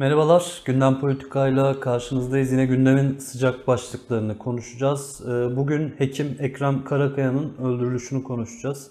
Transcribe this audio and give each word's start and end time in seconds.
Merhabalar, 0.00 0.62
Gündem 0.64 1.00
Politika'yla 1.00 1.80
karşınızdayız. 1.80 2.52
Yine 2.52 2.66
gündemin 2.66 3.18
sıcak 3.18 3.66
başlıklarını 3.66 4.38
konuşacağız. 4.38 5.20
Ee, 5.26 5.56
Bugün 5.56 5.94
hekim 5.98 6.36
Ekrem 6.38 6.84
Karakaya'nın 6.84 7.56
öldürülüşünü 7.62 8.22
konuşacağız. 8.22 8.90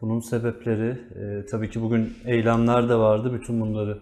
Bunun 0.00 0.20
sebepleri, 0.20 0.88
e, 0.90 1.46
tabii 1.46 1.70
ki 1.70 1.82
bugün 1.82 2.12
eylemler 2.24 2.88
de 2.88 2.94
vardı. 2.94 3.32
Bütün 3.34 3.60
bunları 3.60 3.98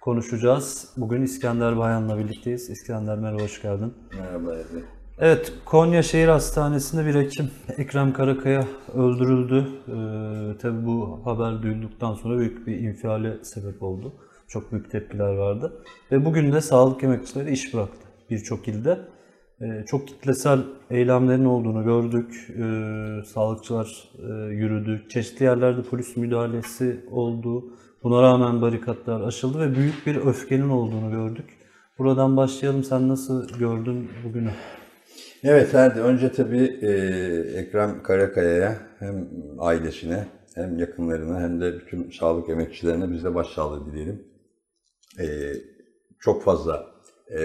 konuşacağız. 0.00 0.92
Bugün 0.96 1.22
İskender 1.22 1.78
Bayan'la 1.78 2.18
birlikteyiz. 2.18 2.70
İskender 2.70 3.18
merhaba, 3.18 3.42
hoş 3.42 3.62
geldin. 3.62 3.94
Merhaba 4.18 4.54
Ece. 4.54 4.84
Evet, 5.18 5.52
Konya 5.64 6.02
Şehir 6.02 6.28
Hastanesi'nde 6.28 7.06
bir 7.06 7.14
hekim 7.14 7.50
Ekrem 7.78 8.12
Karakaya 8.12 8.64
öldürüldü. 8.94 9.66
Ee, 9.88 10.58
tabii 10.58 10.86
bu 10.86 11.20
haber 11.24 11.62
duyulduktan 11.62 12.14
sonra 12.14 12.38
büyük 12.38 12.66
bir 12.66 12.76
infiale 12.76 13.44
sebep 13.44 13.82
oldu. 13.82 14.12
Çok 14.48 14.72
büyük 14.72 14.90
tepkiler 14.90 15.34
vardı. 15.34 15.72
Ve 16.12 16.24
bugün 16.24 16.52
de 16.52 16.60
sağlık 16.60 17.04
emekçileri 17.04 17.52
iş 17.52 17.74
bıraktı 17.74 18.08
birçok 18.30 18.68
ilde. 18.68 18.98
Ee, 19.60 19.84
çok 19.86 20.08
kitlesel 20.08 20.58
eylemlerin 20.90 21.44
olduğunu 21.44 21.84
gördük. 21.84 22.48
Ee, 22.50 23.24
sağlıkçılar 23.26 24.08
e, 24.18 24.54
yürüdü. 24.54 25.02
Çeşitli 25.08 25.44
yerlerde 25.44 25.82
polis 25.82 26.16
müdahalesi 26.16 27.00
oldu. 27.10 27.64
Buna 28.02 28.22
rağmen 28.22 28.62
barikatlar 28.62 29.20
aşıldı 29.20 29.60
ve 29.60 29.76
büyük 29.76 30.06
bir 30.06 30.16
öfkenin 30.16 30.68
olduğunu 30.68 31.10
gördük. 31.10 31.46
Buradan 31.98 32.36
başlayalım. 32.36 32.84
Sen 32.84 33.08
nasıl 33.08 33.58
gördün 33.58 34.08
bugünü? 34.24 34.50
Evet 35.44 35.74
Erdi, 35.74 36.00
önce 36.00 36.32
tabii 36.32 36.78
e, 36.82 36.90
Ekrem 37.58 38.02
Karakaya'ya 38.02 38.76
hem 38.98 39.28
ailesine 39.58 40.26
hem 40.54 40.78
yakınlarına 40.78 41.40
hem 41.40 41.60
de 41.60 41.78
bütün 41.78 42.10
sağlık 42.10 42.48
emekçilerine 42.48 43.12
biz 43.12 43.24
de 43.24 43.34
başsağlığı 43.34 43.86
dileyelim. 43.86 44.33
E, 45.20 45.52
çok 46.20 46.42
fazla 46.42 46.94
e, 47.30 47.40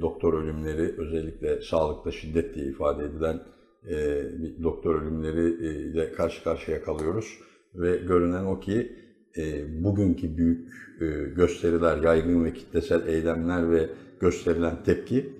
doktor 0.00 0.42
ölümleri 0.42 0.94
özellikle 0.98 1.60
sağlıkta 1.62 2.10
şiddet 2.10 2.54
diye 2.54 2.66
ifade 2.66 3.04
edilen 3.04 3.40
e, 3.88 4.24
doktor 4.62 5.02
ölümleri 5.02 5.66
e, 5.66 5.90
ile 5.90 6.12
karşı 6.12 6.44
karşıya 6.44 6.82
kalıyoruz. 6.82 7.38
Ve 7.74 7.96
görünen 7.96 8.44
o 8.44 8.60
ki 8.60 8.92
e, 9.36 9.64
bugünkü 9.84 10.36
büyük 10.36 10.68
e, 11.00 11.06
gösteriler, 11.36 11.96
yaygın 11.96 12.44
ve 12.44 12.52
kitlesel 12.52 13.06
eylemler 13.08 13.70
ve 13.70 13.90
gösterilen 14.20 14.82
tepki 14.84 15.32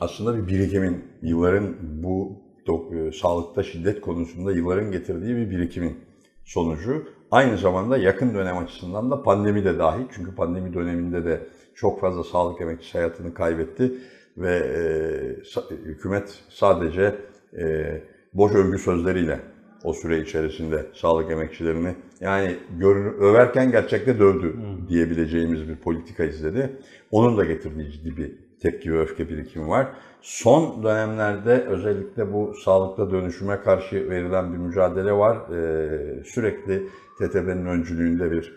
aslında 0.00 0.36
bir 0.36 0.48
birikimin, 0.48 1.04
yılların 1.22 1.76
bu 2.02 2.32
dok- 2.66 3.08
e, 3.08 3.12
sağlıkta 3.12 3.62
şiddet 3.62 4.00
konusunda 4.00 4.52
yılların 4.52 4.90
getirdiği 4.90 5.36
bir 5.36 5.50
birikimin 5.50 5.96
sonucu. 6.44 7.08
Aynı 7.30 7.58
zamanda 7.58 7.96
yakın 7.96 8.34
dönem 8.34 8.58
açısından 8.58 9.10
da 9.10 9.22
pandemi 9.22 9.64
de 9.64 9.78
dahil. 9.78 10.04
Çünkü 10.14 10.34
pandemi 10.34 10.74
döneminde 10.74 11.24
de 11.24 11.40
çok 11.74 12.00
fazla 12.00 12.24
sağlık 12.24 12.60
emekçisi 12.60 12.98
hayatını 12.98 13.34
kaybetti 13.34 13.92
ve 14.36 14.56
e, 14.56 15.70
hükümet 15.70 16.38
sadece 16.48 17.14
e, 17.58 18.02
boş 18.34 18.54
övgü 18.54 18.78
sözleriyle 18.78 19.40
o 19.84 19.92
süre 19.92 20.18
içerisinde 20.18 20.86
sağlık 20.94 21.30
emekçilerini 21.30 21.94
yani 22.20 22.56
görün, 22.78 23.14
överken 23.20 23.70
gerçekte 23.70 24.18
dövdü 24.18 24.56
diyebileceğimiz 24.88 25.68
bir 25.68 25.76
politika 25.76 26.24
izledi. 26.24 26.70
Onun 27.10 27.36
da 27.36 27.44
getirdiği 27.44 27.92
ciddi 27.92 28.16
bir 28.16 28.32
tepki 28.64 28.92
ve 28.92 29.00
öfke 29.00 29.28
birikimi 29.28 29.68
var. 29.68 29.88
Son 30.22 30.82
dönemlerde 30.82 31.64
özellikle 31.68 32.32
bu 32.32 32.54
sağlıkta 32.54 33.10
dönüşüme 33.10 33.60
karşı 33.60 34.10
verilen 34.10 34.52
bir 34.52 34.58
mücadele 34.58 35.12
var. 35.12 35.36
Ee, 35.36 36.24
sürekli 36.24 36.88
TTB'nin 37.18 37.66
öncülüğünde 37.66 38.30
bir 38.30 38.54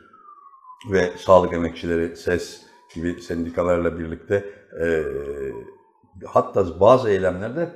ve 0.91 1.11
sağlık 1.17 1.53
emekçileri 1.53 2.15
SES 2.15 2.61
gibi 2.95 3.21
sendikalarla 3.21 3.99
birlikte 3.99 4.45
e, 4.81 5.03
hatta 6.25 6.79
bazı 6.79 7.09
eylemlerde 7.09 7.69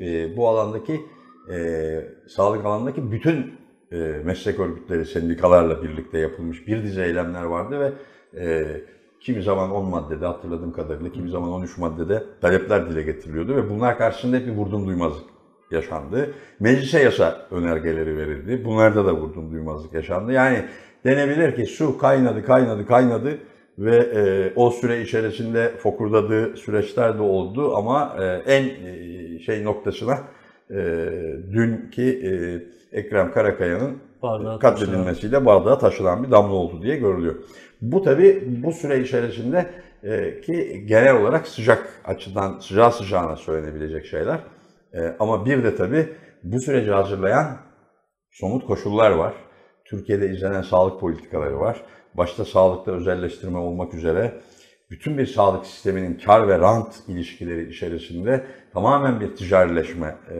e, 0.00 0.36
bu 0.36 0.48
alandaki 0.48 1.00
e, 1.52 1.58
sağlık 2.28 2.64
alanındaki 2.64 3.12
bütün 3.12 3.58
e, 3.92 3.96
meslek 4.24 4.60
örgütleri 4.60 5.06
sendikalarla 5.06 5.82
birlikte 5.82 6.18
yapılmış 6.18 6.66
bir 6.66 6.82
dizi 6.82 7.02
eylemler 7.02 7.44
vardı 7.44 7.80
ve 7.80 7.92
e, 8.44 8.66
kimi 9.20 9.42
zaman 9.42 9.70
10 9.70 9.84
maddede 9.84 10.26
hatırladığım 10.26 10.72
kadarıyla 10.72 11.12
kimi 11.12 11.30
zaman 11.30 11.50
13 11.50 11.78
maddede 11.78 12.24
talepler 12.40 12.90
dile 12.90 13.02
getiriliyordu 13.02 13.56
ve 13.56 13.70
bunlar 13.70 13.98
karşısında 13.98 14.36
hep 14.36 14.46
bir 14.46 14.52
vurdum 14.52 14.86
duymazlık 14.86 15.24
yaşandı. 15.70 16.34
Meclise 16.60 17.02
yasa 17.02 17.46
önergeleri 17.50 18.16
verildi. 18.16 18.64
Bunlarda 18.64 19.06
da 19.06 19.14
vurdum 19.14 19.52
duymazlık 19.52 19.94
yaşandı. 19.94 20.32
Yani 20.32 20.64
denebilir 21.04 21.56
ki 21.56 21.66
su 21.66 21.98
kaynadı, 21.98 22.44
kaynadı, 22.44 22.86
kaynadı 22.86 23.38
ve 23.78 23.96
e, 23.96 24.52
o 24.56 24.70
süre 24.70 25.02
içerisinde 25.02 25.72
fokurdadığı 25.78 26.56
süreçler 26.56 27.18
de 27.18 27.22
oldu 27.22 27.76
ama 27.76 28.16
e, 28.20 28.24
en 28.24 28.64
e, 28.64 29.38
şey 29.38 29.64
noktasına 29.64 30.18
e, 30.70 30.76
dünkü 31.52 32.02
e, 32.02 32.30
Ekrem 32.98 33.32
Karakaya'nın 33.32 33.98
katledilmesiyle 34.58 35.46
bardağa 35.46 35.78
taşınan 35.78 36.24
bir 36.24 36.30
damla 36.30 36.54
oldu 36.54 36.82
diye 36.82 36.96
görülüyor. 36.96 37.34
Bu 37.82 38.02
tabi 38.02 38.44
bu 38.62 38.72
süre 38.72 39.00
içerisinde 39.00 39.70
e, 40.02 40.40
ki 40.40 40.84
genel 40.86 41.16
olarak 41.16 41.48
sıcak 41.48 42.00
açıdan 42.04 42.58
sıcağı 42.58 42.92
sıcağına 42.92 43.36
söylenebilecek 43.36 44.06
şeyler. 44.06 44.40
E, 44.94 45.16
ama 45.18 45.46
bir 45.46 45.64
de 45.64 45.76
tabi 45.76 46.08
bu 46.42 46.60
süreci 46.60 46.90
hazırlayan 46.90 47.56
somut 48.30 48.66
koşullar 48.66 49.10
var. 49.10 49.34
Türkiye'de 49.84 50.30
izlenen 50.30 50.62
sağlık 50.62 51.00
politikaları 51.00 51.60
var. 51.60 51.82
Başta 52.14 52.44
sağlıkta 52.44 52.92
özelleştirme 52.92 53.58
olmak 53.58 53.94
üzere 53.94 54.40
bütün 54.90 55.18
bir 55.18 55.26
sağlık 55.26 55.66
sisteminin 55.66 56.18
kar 56.18 56.48
ve 56.48 56.58
rant 56.58 57.02
ilişkileri 57.08 57.70
içerisinde 57.70 58.46
tamamen 58.72 59.20
bir 59.20 59.36
ticarileşme 59.36 60.16
e, 60.30 60.38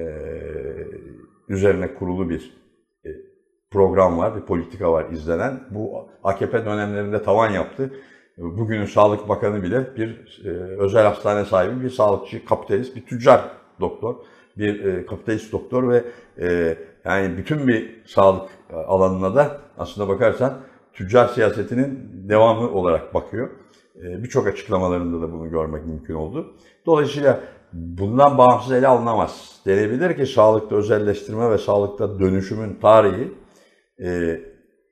üzerine 1.49 1.95
kurulu 1.95 2.31
bir 2.31 2.59
program 3.71 4.19
var, 4.19 4.37
bir 4.37 4.41
politika 4.41 4.93
var 4.93 5.11
izlenen. 5.11 5.61
Bu 5.71 6.09
AKP 6.25 6.65
dönemlerinde 6.65 7.23
tavan 7.23 7.51
yaptı. 7.51 7.93
Bugünün 8.39 8.87
Sağlık 8.87 9.29
Bakanı 9.29 9.63
bile 9.63 9.97
bir 9.97 10.41
e, 10.45 10.49
özel 10.79 11.05
hastane 11.05 11.45
sahibi, 11.45 11.85
bir 11.85 11.91
sağlıkçı, 11.91 12.45
kapitalist, 12.45 12.97
bir 12.97 13.07
tüccar 13.07 13.51
doktor, 13.81 14.15
bir 14.59 14.85
e, 14.85 15.07
kapitalist 15.07 15.53
doktor 15.53 15.89
ve 15.89 16.05
e, 16.41 16.79
yani 17.05 17.37
bütün 17.37 17.67
bir 17.69 18.03
sağlık 18.07 18.51
alanına 18.87 19.35
da 19.35 19.61
aslında 19.79 20.09
bakarsan 20.09 20.59
tüccar 20.93 21.29
siyasetinin 21.29 22.11
devamı 22.29 22.71
olarak 22.71 23.15
bakıyor. 23.15 23.49
E, 23.97 24.23
Birçok 24.23 24.47
açıklamalarında 24.47 25.29
da 25.29 25.33
bunu 25.33 25.51
görmek 25.51 25.87
mümkün 25.87 26.15
oldu. 26.15 26.55
Dolayısıyla 26.87 27.41
bundan 27.73 28.39
bağımsız 28.39 28.73
ele 28.73 28.87
alınamaz. 28.89 29.61
Denebilir 29.67 30.17
ki 30.17 30.27
sağlıkta 30.27 30.77
özelleştirme 30.77 31.51
ve 31.51 31.59
sağlıkta 31.59 32.19
dönüşümün 32.19 32.75
tarihi 32.75 33.35
e, 34.03 34.41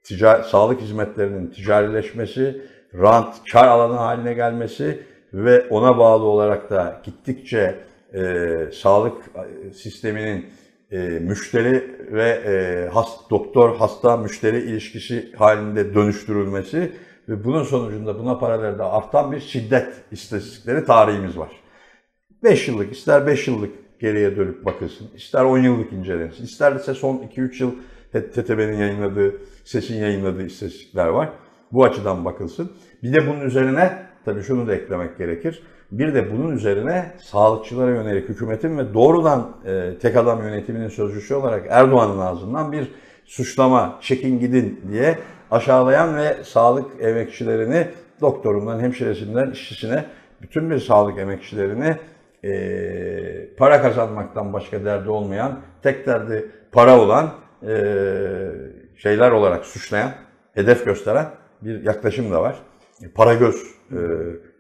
tica- 0.05 0.45
sağlık 0.45 0.81
hizmetlerinin 0.81 1.47
ticarileşmesi, 1.47 2.63
rant, 2.95 3.35
kar 3.53 3.69
alanı 3.69 3.97
haline 3.97 4.35
gelmesi 4.35 5.03
ve 5.35 5.69
ona 5.71 5.99
bağlı 5.99 6.25
olarak 6.25 6.71
da 6.71 7.03
gittikçe 7.05 7.75
e, 8.15 8.45
sağlık 8.73 9.23
sisteminin 9.75 10.47
e, 10.91 10.99
müşteri 10.99 11.97
ve 12.13 12.29
e, 12.29 12.89
hast, 12.89 13.31
doktor 13.31 13.77
hasta 13.77 14.17
müşteri 14.17 14.59
ilişkisi 14.59 15.33
halinde 15.37 15.95
dönüştürülmesi 15.95 16.93
ve 17.29 17.45
bunun 17.45 17.63
sonucunda 17.63 18.19
buna 18.19 18.39
paralelde 18.39 18.83
artan 18.83 19.33
bir 19.33 19.41
şiddet 19.41 19.89
istatistikleri 20.13 20.85
tarihimiz 20.85 21.39
var. 21.39 21.51
5 22.43 22.69
yıllık, 22.69 22.93
ister 22.93 23.27
5 23.27 23.49
yıllık 23.49 24.01
geriye 24.01 24.37
dönüp 24.37 24.65
bakılsın, 24.65 25.09
ister 25.15 25.45
10 25.45 25.59
yıllık 25.59 25.93
incelensin, 25.93 26.45
ister 26.45 26.77
ise 26.77 26.95
son 26.95 27.17
2-3 27.17 27.63
yıl 27.63 27.73
TTB'nin 28.23 28.77
yayınladığı, 28.79 29.35
SES'in 29.65 29.95
yayınladığı 29.95 30.47
istatistikler 30.47 31.07
var. 31.07 31.29
Bu 31.73 31.85
açıdan 31.85 32.25
bakılsın. 32.25 32.73
Bir 33.03 33.13
de 33.13 33.27
bunun 33.27 33.41
üzerine, 33.41 33.93
tabii 34.25 34.43
şunu 34.43 34.67
da 34.67 34.75
eklemek 34.75 35.19
gerekir, 35.19 35.63
bir 35.93 36.15
de 36.15 36.33
bunun 36.33 36.57
üzerine 36.57 37.13
sağlıkçılara 37.23 37.91
yönelik 37.91 38.29
hükümetin 38.29 38.79
ve 38.79 38.95
doğrudan 38.95 39.57
e, 39.67 39.99
tek 39.99 40.17
adam 40.17 40.43
yönetiminin 40.43 40.89
sözcüsü 40.89 41.35
olarak 41.35 41.67
Erdoğan'ın 41.71 42.19
ağzından 42.19 42.73
bir 42.73 42.89
suçlama, 43.25 43.99
çekin 44.01 44.41
gidin 44.41 44.81
diye 44.93 45.19
aşağılayan 45.51 46.17
ve 46.17 46.37
sağlık 46.45 46.87
emekçilerini 47.01 47.89
doktorundan, 48.21 48.81
hemşiresinden, 48.81 49.51
işçisine, 49.51 50.05
bütün 50.43 50.71
bir 50.71 50.79
sağlık 50.79 51.19
emekçilerini 51.19 51.97
e, 52.45 53.55
para 53.57 53.83
kazanmaktan 53.83 54.53
başka 54.53 54.85
derdi 54.85 55.11
olmayan, 55.11 55.61
tek 55.83 56.07
derdi 56.07 56.51
para 56.73 57.01
olan 57.01 57.31
şeyler 58.97 59.31
olarak 59.31 59.65
suçlayan, 59.65 60.11
hedef 60.55 60.85
gösteren 60.85 61.27
bir 61.63 61.83
yaklaşım 61.83 62.33
da 62.33 62.43
var. 62.43 62.57
Para 63.15 63.35
göz 63.35 63.63
e, 63.93 63.99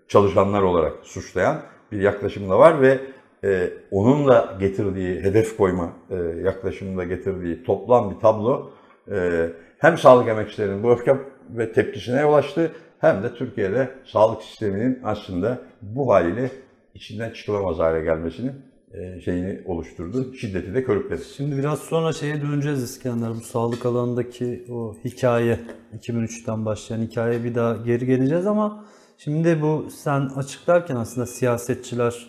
çalışanlar 0.08 0.62
olarak 0.62 0.93
suçlayan 1.03 1.62
bir 1.93 2.00
yaklaşım 2.00 2.50
da 2.50 2.58
var 2.58 2.81
ve 2.81 3.00
e, 3.44 3.70
onun 3.91 4.29
da 4.29 4.56
getirdiği, 4.61 5.20
hedef 5.20 5.56
koyma 5.56 5.93
e, 6.11 6.17
yaklaşımında 6.44 7.05
getirdiği 7.05 7.64
toplam 7.64 8.11
bir 8.11 8.20
tablo 8.20 8.70
e, 9.11 9.49
hem 9.79 9.99
sağlık 9.99 10.29
emekçilerinin 10.29 10.82
bu 10.82 10.91
öfke 10.91 11.17
ve 11.50 11.73
tepkisine 11.73 12.25
ulaştı 12.25 12.73
hem 12.99 13.23
de 13.23 13.35
Türkiye'de 13.35 13.91
sağlık 14.05 14.43
sisteminin 14.43 15.00
aslında 15.05 15.59
bu 15.82 16.12
haliyle 16.12 16.50
içinden 16.94 17.31
çıkılamaz 17.31 17.79
hale 17.79 18.00
gelmesinin 18.00 18.52
e, 18.52 18.75
şeyini 19.25 19.62
oluşturdu. 19.67 20.35
Şiddeti 20.35 20.75
de 20.75 20.85
körükledi. 20.85 21.23
Şimdi 21.37 21.56
biraz 21.56 21.79
sonra 21.79 22.12
şeye 22.12 22.43
döneceğiz 22.43 22.83
İskender. 22.83 23.31
Bu 23.31 23.41
sağlık 23.41 23.87
alanındaki 23.87 24.67
o 24.71 24.94
hikaye, 25.05 25.61
2003'ten 25.99 26.65
başlayan 26.65 27.03
hikaye 27.03 27.44
bir 27.44 27.55
daha 27.55 27.77
geri 27.77 28.06
geleceğiz 28.06 28.47
ama 28.47 28.85
şimdi 29.19 29.62
bu 29.62 29.88
sen 29.91 30.21
açıklarken 30.21 30.97
aslında 30.97 31.27
siyasetçiler 31.27 32.27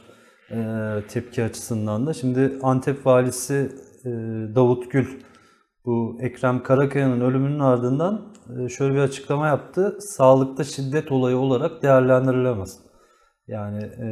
e, 0.51 0.57
tepki 1.09 1.43
açısından 1.43 2.07
da 2.07 2.13
şimdi 2.13 2.59
Antep 2.63 3.05
valisi 3.05 3.71
e, 4.05 4.09
Davut 4.55 4.91
Gül 4.91 5.07
bu 5.85 6.17
Ekrem 6.21 6.63
Karakaya'nın 6.63 7.21
ölümünün 7.21 7.59
ardından 7.59 8.33
e, 8.59 8.69
şöyle 8.69 8.93
bir 8.93 8.99
açıklama 8.99 9.47
yaptı. 9.47 9.97
Sağlıkta 10.01 10.63
şiddet 10.63 11.11
olayı 11.11 11.37
olarak 11.37 11.83
değerlendirilemez. 11.83 12.86
Yani 13.47 13.83
e, 13.83 14.07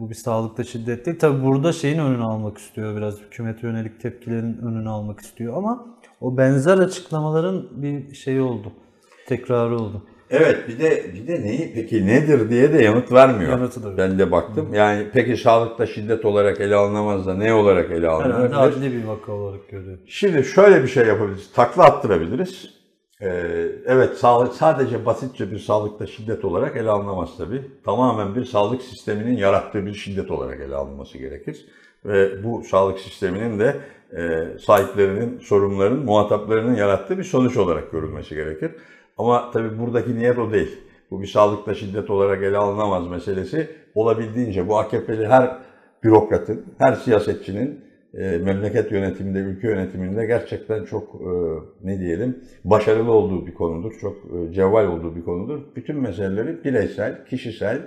bu 0.00 0.10
bir 0.10 0.14
sağlıkta 0.14 0.64
şiddet 0.64 1.06
değil. 1.06 1.18
Tabi 1.18 1.42
burada 1.44 1.72
şeyin 1.72 1.98
önünü 1.98 2.22
almak 2.22 2.58
istiyor 2.58 2.96
biraz. 2.96 3.20
Hükümete 3.20 3.66
yönelik 3.66 4.00
tepkilerin 4.00 4.58
önünü 4.58 4.88
almak 4.88 5.20
istiyor 5.20 5.56
ama 5.56 5.86
o 6.20 6.36
benzer 6.36 6.78
açıklamaların 6.78 7.68
bir 7.72 8.14
şeyi 8.14 8.40
oldu. 8.40 8.72
Tekrarı 9.26 9.76
oldu. 9.78 10.02
Evet 10.30 10.68
bir 10.68 10.78
de 10.78 11.04
bir 11.14 11.26
de 11.28 11.42
neyi 11.42 11.72
peki 11.74 12.06
nedir 12.06 12.50
diye 12.50 12.72
de 12.72 12.82
yanıt 12.82 13.12
vermiyor. 13.12 13.50
Yanıtı 13.50 13.82
da. 13.82 13.96
Ben 13.96 14.18
de 14.18 14.32
baktım. 14.32 14.74
Yani 14.74 15.06
peki 15.12 15.36
sağlıkta 15.36 15.86
şiddet 15.86 16.24
olarak 16.24 16.60
ele 16.60 16.74
alınamaz 16.74 17.26
da 17.26 17.34
ne 17.34 17.54
olarak 17.54 17.90
ele 17.90 18.06
Herhalde 18.06 18.08
alınabilir? 18.08 18.56
adli 18.56 18.92
bir 18.92 19.04
vaka 19.04 19.32
olarak 19.32 19.68
görüyor. 19.68 19.98
Şimdi 20.06 20.44
şöyle 20.44 20.82
bir 20.82 20.88
şey 20.88 21.06
yapabiliriz. 21.06 21.52
Takla 21.52 21.84
attırabiliriz. 21.84 22.81
Ee, 23.22 23.66
evet 23.86 24.18
sadece 24.52 25.06
basitçe 25.06 25.50
bir 25.50 25.58
sağlıkta 25.58 26.06
şiddet 26.06 26.44
olarak 26.44 26.76
ele 26.76 26.90
alınamaz 26.90 27.36
tabii. 27.38 27.62
Tamamen 27.84 28.34
bir 28.34 28.44
sağlık 28.44 28.82
sisteminin 28.82 29.36
yarattığı 29.36 29.86
bir 29.86 29.94
şiddet 29.94 30.30
olarak 30.30 30.60
ele 30.60 30.74
alınması 30.74 31.18
gerekir. 31.18 31.66
Ve 32.04 32.44
bu 32.44 32.62
sağlık 32.64 32.98
sisteminin 32.98 33.58
de 33.58 33.76
e, 34.16 34.48
sahiplerinin, 34.58 35.38
sorumluların, 35.38 36.04
muhataplarının 36.04 36.74
yarattığı 36.74 37.18
bir 37.18 37.24
sonuç 37.24 37.56
olarak 37.56 37.92
görülmesi 37.92 38.34
gerekir. 38.34 38.70
Ama 39.18 39.50
tabii 39.50 39.78
buradaki 39.78 40.18
niyet 40.18 40.38
o 40.38 40.52
değil. 40.52 40.78
Bu 41.10 41.22
bir 41.22 41.26
sağlıkta 41.26 41.74
şiddet 41.74 42.10
olarak 42.10 42.42
ele 42.42 42.56
alınamaz 42.56 43.08
meselesi 43.08 43.70
olabildiğince 43.94 44.68
bu 44.68 44.78
AKP'li 44.78 45.26
her 45.26 45.58
bürokratın, 46.04 46.64
her 46.78 46.92
siyasetçinin 46.92 47.91
e, 48.14 48.38
memleket 48.38 48.92
yönetiminde, 48.92 49.38
ülke 49.38 49.68
yönetiminde 49.68 50.26
gerçekten 50.26 50.84
çok 50.84 51.14
e, 51.14 51.30
ne 51.82 52.00
diyelim 52.00 52.44
başarılı 52.64 53.12
olduğu 53.12 53.46
bir 53.46 53.54
konudur. 53.54 53.92
Çok 54.00 54.16
e, 54.16 54.52
cevval 54.52 54.86
olduğu 54.86 55.16
bir 55.16 55.24
konudur. 55.24 55.60
Bütün 55.76 55.96
meseleleri 55.96 56.64
bireysel, 56.64 57.24
kişisel 57.26 57.78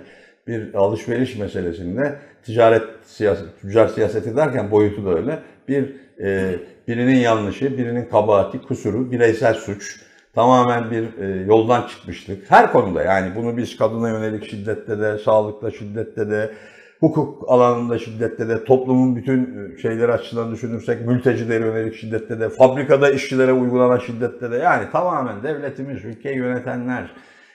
bir 0.46 0.74
alışveriş 0.74 1.38
meselesinde 1.38 2.16
ticaret 2.42 2.82
siyaset, 3.04 3.60
tüccar 3.60 3.88
siyaseti 3.88 4.36
derken 4.36 4.70
boyutu 4.70 5.04
da 5.06 5.14
öyle. 5.14 5.38
Bir 5.68 5.96
e, 6.20 6.54
birinin 6.88 7.16
yanlışı, 7.16 7.78
birinin 7.78 8.04
kabahati, 8.04 8.62
kusuru, 8.62 9.10
bireysel 9.10 9.54
suç, 9.54 10.00
tamamen 10.34 10.90
bir 10.90 11.18
e, 11.18 11.44
yoldan 11.44 11.88
çıkmışlık. 11.88 12.50
Her 12.50 12.72
konuda 12.72 13.02
yani 13.02 13.36
bunu 13.36 13.56
biz 13.56 13.76
kadına 13.76 14.08
yönelik 14.08 14.50
şiddette 14.50 15.00
de, 15.00 15.18
sağlıkta 15.18 15.70
şiddette 15.70 16.30
de, 16.30 16.50
hukuk 17.00 17.44
alanında 17.48 17.98
şiddette 17.98 18.48
de, 18.48 18.64
toplumun 18.64 19.16
bütün 19.16 19.42
e, 19.74 19.78
şeyleri 19.78 20.12
açısından 20.12 20.52
düşünürsek 20.52 21.06
mültecilere 21.06 21.64
yönelik 21.64 21.94
şiddette 21.94 22.40
de, 22.40 22.48
fabrikada 22.48 23.10
işçilere 23.10 23.52
uygulanan 23.52 23.98
şiddette 23.98 24.50
de 24.50 24.56
yani 24.56 24.90
tamamen 24.92 25.42
devletimiz, 25.42 26.04
ülkeyi 26.04 26.36
yönetenler, 26.36 27.10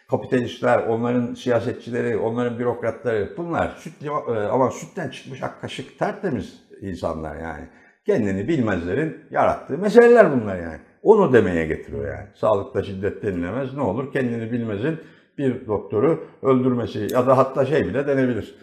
kapitalistler, 0.09 0.87
onların 0.87 1.33
siyasetçileri, 1.33 2.17
onların 2.17 2.59
bürokratları 2.59 3.33
bunlar 3.37 3.75
süt, 3.77 3.93
e, 4.03 4.09
ama 4.31 4.71
sütten 4.71 5.09
çıkmış 5.09 5.43
ak 5.43 5.61
kaşık 5.61 5.99
tertemiz 5.99 6.63
insanlar 6.81 7.35
yani. 7.35 7.67
Kendini 8.05 8.47
bilmezlerin 8.47 9.17
yarattığı 9.31 9.77
meseleler 9.77 10.31
bunlar 10.31 10.55
yani. 10.55 10.79
Onu 11.03 11.33
demeye 11.33 11.65
getiriyor 11.65 12.07
yani. 12.07 12.27
Sağlıkta 12.35 12.83
şiddet 12.83 13.23
denilemez. 13.23 13.73
Ne 13.73 13.81
olur? 13.81 14.13
Kendini 14.13 14.51
bilmezin 14.51 14.99
bir 15.37 15.67
doktoru 15.67 16.23
öldürmesi 16.43 17.07
ya 17.11 17.27
da 17.27 17.37
hatta 17.37 17.65
şey 17.65 17.81
bile 17.81 18.07
denebilir. 18.07 18.55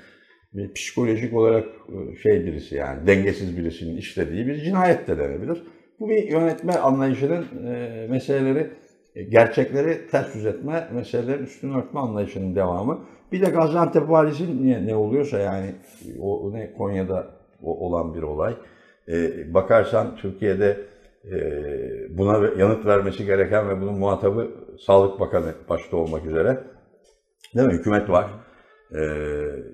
Bir 0.52 0.72
psikolojik 0.72 1.34
olarak 1.34 1.64
e, 1.88 2.16
şey 2.16 2.46
birisi 2.46 2.74
yani 2.74 3.06
dengesiz 3.06 3.58
birisinin 3.58 3.96
işlediği 3.96 4.46
bir 4.46 4.54
cinayet 4.54 5.08
de 5.08 5.18
denebilir. 5.18 5.62
Bu 6.00 6.08
bir 6.08 6.30
yönetme 6.30 6.72
anlayışının 6.72 7.46
e, 7.66 8.06
meseleleri, 8.10 8.70
e, 9.14 9.22
gerçekleri 9.22 10.06
ters 10.10 10.34
yüz 10.34 10.46
etme, 10.46 10.88
meselelerin 10.92 11.44
üstünü 11.44 11.76
örtme 11.76 12.00
anlayışının 12.00 12.56
devamı. 12.56 13.04
Bir 13.32 13.46
de 13.46 13.50
Gaziantep 13.50 14.10
valisi 14.10 14.66
ne, 14.66 14.86
ne 14.86 14.96
oluyorsa 14.96 15.38
yani 15.38 15.74
o 16.20 16.52
ne 16.52 16.72
Konya'da 16.72 17.26
olan 17.62 18.14
bir 18.14 18.22
olay. 18.22 18.56
E, 19.08 19.14
bakarsan 19.54 20.16
Türkiye'de 20.16 20.76
buna 22.10 22.48
yanıt 22.58 22.86
vermesi 22.86 23.26
gereken 23.26 23.68
ve 23.68 23.80
bunun 23.80 23.98
muhatabı 23.98 24.50
Sağlık 24.86 25.20
Bakanı 25.20 25.54
başta 25.68 25.96
olmak 25.96 26.26
üzere. 26.26 26.64
Değil 27.56 27.68
mi? 27.68 27.74
Hükümet 27.74 28.10
var. 28.10 28.30
E, 28.94 29.00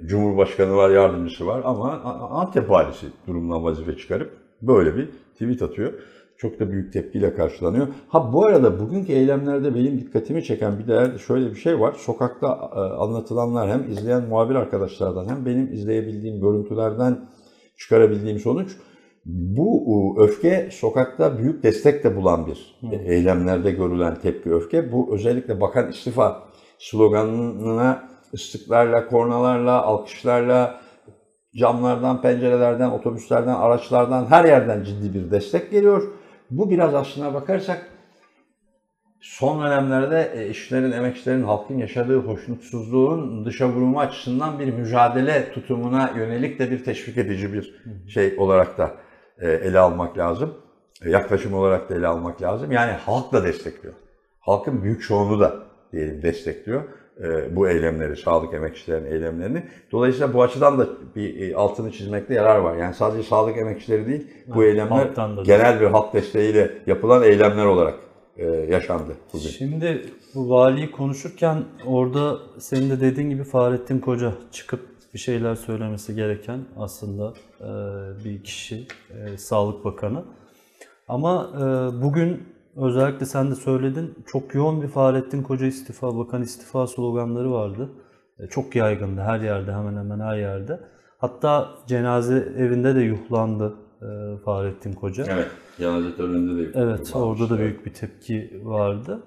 Cumhurbaşkanı 0.07 0.77
var, 0.77 0.91
yardımcısı 0.91 1.47
var 1.47 1.63
ama 1.65 1.91
Antep 2.31 2.71
valisi 2.71 3.07
durumdan 3.27 3.65
vazife 3.65 3.97
çıkarıp 3.97 4.31
böyle 4.63 4.97
bir 4.97 5.09
tweet 5.33 5.63
atıyor. 5.63 5.93
Çok 6.37 6.61
da 6.61 6.71
büyük 6.71 6.93
tepkiyle 6.93 7.35
karşılanıyor. 7.35 7.87
Ha 8.09 8.33
bu 8.33 8.45
arada 8.45 8.81
bugünkü 8.81 9.13
eylemlerde 9.13 9.75
benim 9.75 9.99
dikkatimi 9.99 10.45
çeken 10.45 10.79
bir 10.79 10.89
de 10.89 11.19
şöyle 11.19 11.51
bir 11.51 11.57
şey 11.57 11.81
var. 11.81 11.93
Sokakta 11.93 12.71
e, 12.77 12.79
anlatılanlar 12.79 13.71
hem 13.71 13.91
izleyen 13.91 14.25
muhabir 14.29 14.55
arkadaşlardan 14.55 15.29
hem 15.29 15.47
benim 15.47 15.73
izleyebildiğim 15.73 16.41
görüntülerden 16.41 17.29
çıkarabildiğim 17.77 18.39
sonuç 18.39 18.77
bu 19.27 20.17
öfke 20.19 20.69
sokakta 20.73 21.39
büyük 21.39 21.63
destek 21.63 22.05
de 22.05 22.17
bulan 22.17 22.47
bir 22.47 22.77
eylemlerde 23.05 23.71
görülen 23.71 24.15
tepki 24.15 24.55
öfke. 24.55 24.93
Bu 24.93 25.15
özellikle 25.15 25.61
bakan 25.61 25.91
istifa 25.91 26.43
sloganına 26.79 28.09
ıslıklarla, 28.35 29.07
kornalarla, 29.07 29.83
alkışlarla, 29.83 30.81
camlardan, 31.57 32.23
pencerelerden, 32.23 32.91
otobüslerden, 32.91 33.55
araçlardan 33.55 34.27
her 34.27 34.45
yerden 34.45 34.85
ciddi 34.85 35.15
bir 35.15 35.31
destek 35.31 35.71
geliyor. 35.71 36.03
Bu 36.51 36.71
biraz 36.71 36.95
aslına 36.95 37.35
bakarsak 37.35 37.87
son 39.21 39.63
dönemlerde 39.63 40.33
e, 40.35 40.49
işçilerin, 40.49 40.93
emekçilerin, 40.93 41.43
halkın 41.43 41.79
yaşadığı 41.79 42.19
hoşnutsuzluğun 42.19 43.45
dışa 43.45 43.69
vurumu 43.69 44.01
açısından 44.01 44.59
bir 44.59 44.73
mücadele 44.73 45.53
tutumuna 45.53 46.13
yönelik 46.17 46.59
de 46.59 46.71
bir 46.71 46.85
teşvik 46.85 47.19
edici 47.19 47.53
bir 47.53 47.83
şey 48.09 48.35
olarak 48.39 48.79
da 48.79 48.95
e, 49.39 49.49
ele 49.51 49.79
almak 49.79 50.19
lazım. 50.19 50.55
E, 51.05 51.11
Yaklaşım 51.11 51.55
olarak 51.55 51.91
da 51.91 51.95
ele 51.95 52.07
almak 52.07 52.43
lazım. 52.43 52.73
Yani 52.73 52.93
halk 52.93 53.33
da 53.33 53.45
destekliyor. 53.45 53.95
Halkın 54.41 54.83
büyük 54.83 55.03
çoğunluğu 55.03 55.41
da 55.41 55.55
diyelim 55.93 56.23
destekliyor 56.23 56.83
bu 57.51 57.69
eylemleri, 57.69 58.17
sağlık 58.17 58.55
emekçilerinin 58.55 59.11
eylemlerini. 59.11 59.63
Dolayısıyla 59.93 60.35
bu 60.35 60.43
açıdan 60.43 60.79
da 60.79 60.89
bir 61.17 61.51
e, 61.51 61.57
altını 61.57 61.93
çizmekte 61.93 62.35
yarar 62.35 62.59
var. 62.59 62.77
Yani 62.77 62.95
sadece 62.95 63.23
sağlık 63.23 63.57
emekçileri 63.59 64.07
değil, 64.07 64.27
bu 64.47 64.65
eylemler 64.65 64.97
halktan 64.97 65.37
da. 65.37 65.43
genel 65.43 65.81
bir 65.81 65.87
halk 65.87 66.13
desteğiyle 66.15 66.71
yapılan 66.87 67.23
eylemler 67.23 67.65
olarak 67.65 67.95
e, 68.37 68.47
yaşandı 68.47 69.17
bugün. 69.33 69.49
Şimdi 69.49 70.03
bu 70.35 70.51
valiyi 70.51 70.91
konuşurken 70.91 71.65
orada 71.87 72.39
senin 72.59 72.91
de 72.91 73.01
dediğin 73.01 73.31
gibi 73.31 73.45
Fahrettin 73.45 73.99
Koca 73.99 74.33
çıkıp 74.53 74.81
bir 75.15 75.19
şeyler 75.19 75.55
söylemesi 75.55 76.15
gereken 76.15 76.61
aslında 76.77 77.35
e, 77.61 77.65
bir 78.25 78.45
kişi, 78.45 78.87
e, 79.11 79.39
Sağlık 79.39 79.85
Bakanı. 79.85 80.25
Ama 81.09 81.51
e, 81.57 81.63
bugün 82.03 82.54
özellikle 82.77 83.27
sen 83.27 83.51
de 83.51 83.55
söyledin 83.55 84.15
çok 84.27 84.55
yoğun 84.55 84.83
bir 84.83 84.89
Fahrettin 84.89 85.43
Koca 85.43 85.67
istifa, 85.67 86.19
bakan 86.19 86.43
istifa 86.43 86.87
sloganları 86.87 87.53
vardı. 87.53 87.91
E, 88.39 88.47
çok 88.47 88.77
yaygındı 88.77 89.21
her 89.21 89.41
yerde 89.41 89.73
hemen 89.73 89.97
hemen 89.97 90.21
her 90.21 90.37
yerde. 90.37 90.81
Hatta 91.19 91.69
cenaze 91.87 92.37
evinde 92.59 92.95
de 92.95 93.01
yuhlandı 93.01 93.75
e, 94.03 94.39
Fahrettin 94.45 94.93
Koca. 94.93 95.25
Evet, 95.29 95.51
cenaze 95.79 96.17
töreninde 96.17 96.63
de 96.63 96.71
Evet, 96.75 97.17
orada 97.17 97.51
da 97.51 97.59
büyük 97.59 97.87
bir 97.87 97.95
tepki 97.95 98.61
vardı. 98.65 99.23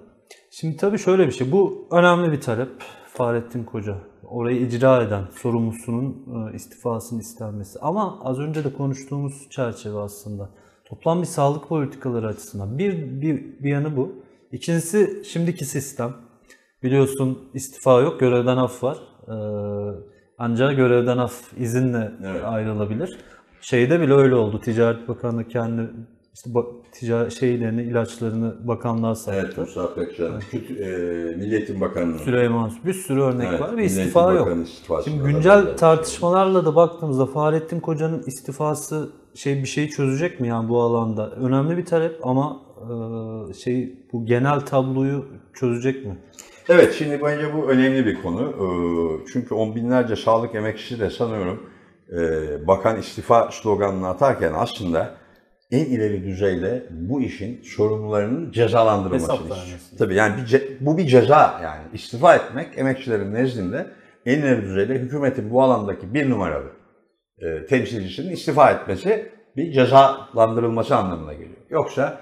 Şimdi 0.50 0.76
tabii 0.76 0.98
şöyle 0.98 1.26
bir 1.26 1.32
şey, 1.32 1.52
bu 1.52 1.88
önemli 1.92 2.32
bir 2.32 2.40
talep. 2.40 2.68
Fahrettin 3.12 3.64
Koca, 3.64 3.96
orayı 4.24 4.60
icra 4.60 5.02
eden 5.02 5.24
sorumlusunun 5.32 6.26
e, 6.52 6.56
istifasının 6.56 7.20
istenmesi. 7.20 7.78
Ama 7.80 8.18
az 8.24 8.38
önce 8.38 8.64
de 8.64 8.72
konuştuğumuz 8.72 9.46
çerçeve 9.50 9.98
aslında. 9.98 10.50
Toplam 10.88 11.20
bir 11.22 11.26
sağlık 11.26 11.68
politikaları 11.68 12.26
açısından. 12.26 12.78
Bir, 12.78 13.20
bir, 13.20 13.42
bir 13.62 13.70
yanı 13.70 13.96
bu. 13.96 14.12
İkincisi 14.52 15.22
şimdiki 15.24 15.64
sistem. 15.64 16.14
Biliyorsun 16.82 17.50
istifa 17.54 18.00
yok, 18.00 18.20
görevden 18.20 18.56
af 18.56 18.82
var. 18.82 18.98
Ee, 19.28 19.32
ancak 20.38 20.76
görevden 20.76 21.18
af 21.18 21.52
izinle 21.56 22.12
Evet. 22.24 22.44
ayrılabilir. 22.44 23.18
Şeyde 23.60 24.00
bile 24.00 24.12
öyle 24.12 24.34
oldu. 24.34 24.60
Ticaret 24.60 25.08
Bakanı 25.08 25.48
kendi 25.48 25.90
işte 26.38 26.50
ticari 26.92 27.30
şeylerini, 27.30 27.82
ilaçlarını 27.82 28.68
bakanlığa 28.68 29.14
sattı. 29.14 29.38
Evet 29.42 29.58
Musa 29.58 29.94
Pekcan. 29.94 30.40
Kötü, 30.50 30.74
e, 30.74 30.86
Milli 31.36 31.54
Eğitim 31.54 31.80
Bakanı'nın. 31.80 32.18
Süleyman 32.18 32.72
bir 32.84 32.92
sürü 32.92 33.20
örnek 33.20 33.48
Evet, 33.50 33.60
var 33.60 33.76
ve 33.76 33.84
istifa 33.84 34.32
yok. 34.32 34.48
Şimdi 35.04 35.22
güncel 35.24 35.62
Evet. 35.66 35.78
tartışmalarla 35.78 36.66
da 36.66 36.76
baktığımızda 36.76 37.26
Fahrettin 37.26 37.80
Koca'nın 37.80 38.22
istifası 38.26 39.10
şey 39.34 39.62
bir 39.62 39.68
şeyi 39.68 39.90
çözecek 39.90 40.40
mi 40.40 40.48
yani 40.48 40.68
bu 40.68 40.82
alanda? 40.82 41.30
Önemli 41.30 41.76
bir 41.76 41.86
talep 41.86 42.26
ama 42.26 42.60
e, 43.50 43.54
şey 43.54 43.96
bu 44.12 44.26
genel 44.26 44.60
tabloyu 44.60 45.26
çözecek 45.54 46.06
mi? 46.06 46.18
Evet 46.68 46.94
şimdi 46.98 47.20
bence 47.24 47.54
bu 47.54 47.70
önemli 47.70 48.06
bir 48.06 48.22
konu. 48.22 48.42
Ee, 48.42 49.26
Çünkü 49.32 49.54
on 49.54 49.74
binlerce 49.74 50.16
sağlık 50.16 50.54
emekçisi 50.54 51.00
de 51.00 51.10
sanıyorum 51.10 51.62
e, 52.12 52.18
bakan 52.66 52.96
istifa 52.96 53.50
sloganını 53.52 54.08
atarken 54.08 54.52
aslında 54.56 55.14
en 55.70 55.84
ileri 55.84 56.24
düzeyde 56.24 56.86
bu 56.90 57.22
işin 57.22 57.62
sorumlularının 57.62 58.52
vermesi. 59.50 59.96
Tabii 59.98 60.14
yani 60.14 60.34
bir 60.42 60.46
ce- 60.46 60.76
bu 60.80 60.98
bir 60.98 61.06
ceza 61.06 61.60
yani 61.62 61.82
istifa 61.92 62.34
etmek 62.34 62.78
emekçilerin 62.78 63.34
nezdinde 63.34 63.86
en 64.26 64.38
ileri 64.38 64.62
düzeyde 64.62 64.94
hükümetin 64.94 65.50
bu 65.50 65.62
alandaki 65.62 66.14
bir 66.14 66.30
numaralı 66.30 66.70
e, 67.38 67.66
temsilcisinin 67.66 68.32
istifa 68.32 68.70
etmesi 68.70 69.32
bir 69.56 69.72
cezalandırılması 69.72 70.96
anlamına 70.96 71.32
geliyor. 71.32 71.56
Yoksa 71.70 72.20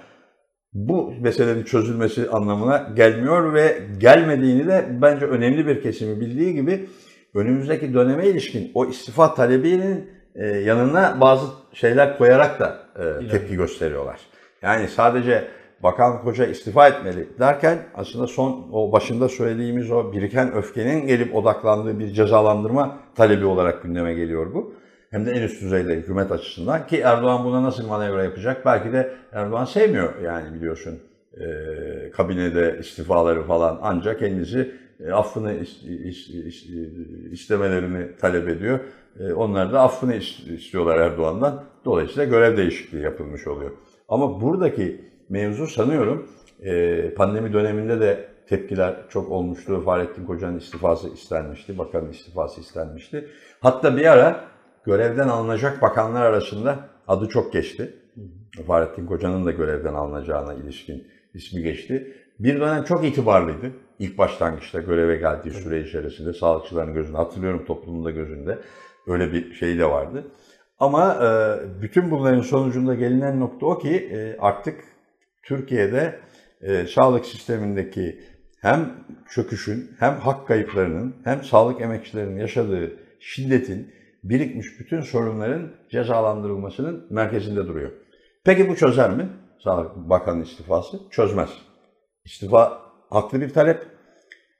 bu 0.73 1.13
meselenin 1.21 1.63
çözülmesi 1.63 2.29
anlamına 2.29 2.89
gelmiyor 2.95 3.53
ve 3.53 3.81
gelmediğini 3.97 4.67
de 4.67 4.85
bence 5.01 5.25
önemli 5.25 5.67
bir 5.67 5.81
kesimi 5.81 6.19
bildiği 6.21 6.53
gibi 6.53 6.89
önümüzdeki 7.35 7.93
döneme 7.93 8.27
ilişkin 8.27 8.71
o 8.73 8.85
istifa 8.85 9.33
talebinin 9.33 10.16
e, 10.37 10.47
yanına 10.47 11.21
bazı 11.21 11.47
şeyler 11.73 12.17
koyarak 12.17 12.59
da 12.59 12.77
e, 12.99 13.27
tepki 13.27 13.55
gösteriyorlar. 13.55 14.19
Yani 14.61 14.87
sadece 14.87 15.47
Bakan 15.83 16.21
Koca 16.21 16.45
istifa 16.45 16.87
etmeli 16.87 17.27
derken 17.39 17.77
aslında 17.95 18.27
son 18.27 18.69
o 18.71 18.91
başında 18.91 19.29
söylediğimiz 19.29 19.91
o 19.91 20.13
biriken 20.13 20.53
öfkenin 20.53 21.07
gelip 21.07 21.35
odaklandığı 21.35 21.99
bir 21.99 22.07
cezalandırma 22.07 22.97
talebi 23.15 23.45
olarak 23.45 23.83
gündeme 23.83 24.13
geliyor 24.13 24.53
bu. 24.53 24.73
Hem 25.11 25.25
de 25.25 25.31
en 25.31 25.41
üst 25.41 25.61
düzeyde 25.61 25.95
hükümet 25.95 26.31
açısından 26.31 26.87
ki 26.87 26.99
Erdoğan 26.99 27.45
buna 27.45 27.63
nasıl 27.63 27.87
manevra 27.87 28.23
yapacak? 28.23 28.65
Belki 28.65 28.93
de 28.93 29.11
Erdoğan 29.33 29.65
sevmiyor 29.65 30.21
yani 30.21 30.53
biliyorsun 30.53 30.99
e, 31.33 31.45
kabinede 32.11 32.77
istifaları 32.79 33.43
falan 33.43 33.79
ancak 33.81 34.19
kendisi 34.19 34.71
affını 35.13 35.53
is- 35.53 35.83
is- 35.83 36.29
is- 36.29 37.31
istemelerini 37.31 38.15
talep 38.17 38.49
ediyor. 38.49 38.79
E, 39.19 39.33
onlar 39.33 39.73
da 39.73 39.81
affını 39.81 40.15
is- 40.15 40.53
istiyorlar 40.53 40.97
Erdoğan'dan. 40.97 41.63
Dolayısıyla 41.85 42.25
görev 42.25 42.57
değişikliği 42.57 43.01
yapılmış 43.03 43.47
oluyor. 43.47 43.71
Ama 44.09 44.41
buradaki 44.41 45.01
mevzu 45.29 45.67
sanıyorum 45.67 46.29
e, 46.63 47.13
pandemi 47.13 47.53
döneminde 47.53 47.99
de 47.99 48.29
tepkiler 48.47 48.95
çok 49.09 49.31
olmuştu. 49.31 49.81
Fahrettin 49.81 50.25
Koca'nın 50.25 50.57
istifası 50.57 51.13
istenmişti, 51.13 51.77
bakanın 51.77 52.11
istifası 52.11 52.61
istenmişti. 52.61 53.27
Hatta 53.59 53.97
bir 53.97 54.05
ara 54.05 54.45
görevden 54.85 55.27
alınacak 55.27 55.81
bakanlar 55.81 56.25
arasında 56.25 56.79
adı 57.07 57.27
çok 57.27 57.53
geçti. 57.53 57.93
Fahrettin 58.67 59.05
Koca'nın 59.05 59.45
da 59.45 59.51
görevden 59.51 59.93
alınacağına 59.93 60.53
ilişkin 60.53 61.07
ismi 61.33 61.61
geçti. 61.63 62.13
Bir 62.39 62.59
dönem 62.59 62.83
çok 62.83 63.05
itibarlıydı. 63.05 63.71
İlk 63.99 64.17
başlangıçta 64.17 64.79
göreve 64.79 65.17
geldiği 65.17 65.51
süre 65.51 65.81
içerisinde 65.81 66.33
sağlıkçıların 66.33 66.93
gözünde, 66.93 67.17
hatırlıyorum 67.17 67.65
toplumun 67.65 68.05
da 68.05 68.11
gözünde 68.11 68.59
öyle 69.07 69.33
bir 69.33 69.53
şey 69.53 69.77
de 69.77 69.85
vardı. 69.85 70.27
Ama 70.79 71.13
e, 71.13 71.81
bütün 71.81 72.11
bunların 72.11 72.41
sonucunda 72.41 72.95
gelinen 72.95 73.39
nokta 73.39 73.65
o 73.65 73.79
ki 73.79 74.09
e, 74.11 74.37
artık 74.39 74.83
Türkiye'de 75.43 76.19
e, 76.61 76.87
sağlık 76.87 77.25
sistemindeki 77.25 78.19
hem 78.61 78.91
çöküşün 79.29 79.91
hem 79.99 80.13
hak 80.13 80.47
kayıplarının 80.47 81.15
hem 81.23 81.43
sağlık 81.43 81.81
emekçilerinin 81.81 82.39
yaşadığı 82.39 82.91
şiddetin 83.19 83.93
birikmiş 84.23 84.79
bütün 84.79 85.01
sorunların 85.01 85.71
cezalandırılmasının 85.89 87.07
merkezinde 87.09 87.67
duruyor. 87.67 87.91
Peki 88.43 88.69
bu 88.69 88.75
çözer 88.75 89.09
mi? 89.09 89.29
Sağlık 89.63 89.95
Bakanı 89.95 90.43
istifası 90.43 90.99
çözmez. 91.11 91.49
İstifa 92.25 92.86
haklı 93.09 93.41
bir 93.41 93.49
talep, 93.49 93.85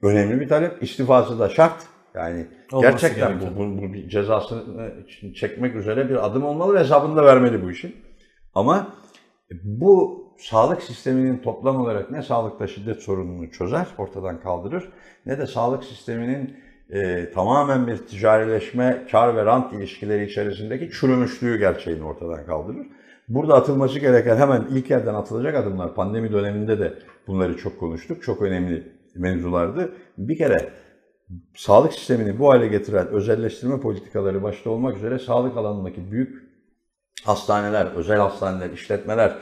önemli 0.02 0.40
bir 0.40 0.48
talep. 0.48 0.82
İstifası 0.82 1.38
da 1.38 1.48
şart. 1.48 1.86
Yani 2.14 2.46
Olması 2.72 2.90
gerçekten 2.90 3.40
bu, 3.40 3.56
bu, 3.56 3.82
bu 3.82 3.92
bir 3.92 4.08
cezasını 4.08 4.92
çekmek 5.34 5.76
üzere 5.76 6.08
bir 6.08 6.26
adım 6.26 6.44
olmalı 6.44 6.74
ve 6.74 6.78
hesabını 6.78 7.16
da 7.16 7.24
vermeli 7.24 7.62
bu 7.62 7.70
işin. 7.70 7.96
Ama 8.54 8.94
bu 9.64 10.24
sağlık 10.38 10.82
sisteminin 10.82 11.38
toplam 11.38 11.80
olarak 11.80 12.10
ne 12.10 12.22
sağlıkta 12.22 12.66
şiddet 12.66 13.02
sorununu 13.02 13.50
çözer, 13.50 13.86
ortadan 13.98 14.40
kaldırır, 14.40 14.88
ne 15.26 15.38
de 15.38 15.46
sağlık 15.46 15.84
sisteminin 15.84 16.56
e, 16.90 17.30
tamamen 17.30 17.86
bir 17.86 17.96
ticarileşme, 17.96 19.06
kar 19.10 19.36
ve 19.36 19.44
rant 19.44 19.72
ilişkileri 19.72 20.24
içerisindeki 20.24 20.90
çürümüşlüğü 20.90 21.58
gerçeğini 21.58 22.04
ortadan 22.04 22.46
kaldırır. 22.46 22.86
Burada 23.28 23.54
atılması 23.54 23.98
gereken 23.98 24.36
hemen 24.36 24.66
ilk 24.70 24.90
yerden 24.90 25.14
atılacak 25.14 25.54
adımlar, 25.54 25.94
pandemi 25.94 26.32
döneminde 26.32 26.78
de 26.78 26.94
bunları 27.26 27.56
çok 27.56 27.80
konuştuk, 27.80 28.22
çok 28.22 28.42
önemli 28.42 28.92
mevzulardı. 29.14 29.92
Bir 30.18 30.38
kere 30.38 30.70
sağlık 31.54 31.92
sistemini 31.92 32.38
bu 32.38 32.50
hale 32.50 32.68
getiren 32.68 33.08
özelleştirme 33.08 33.80
politikaları 33.80 34.42
başta 34.42 34.70
olmak 34.70 34.96
üzere 34.96 35.18
sağlık 35.18 35.56
alanındaki 35.56 36.12
büyük 36.12 36.48
hastaneler, 37.24 37.86
özel 37.96 38.18
hastaneler, 38.18 38.70
işletmeler, 38.70 39.38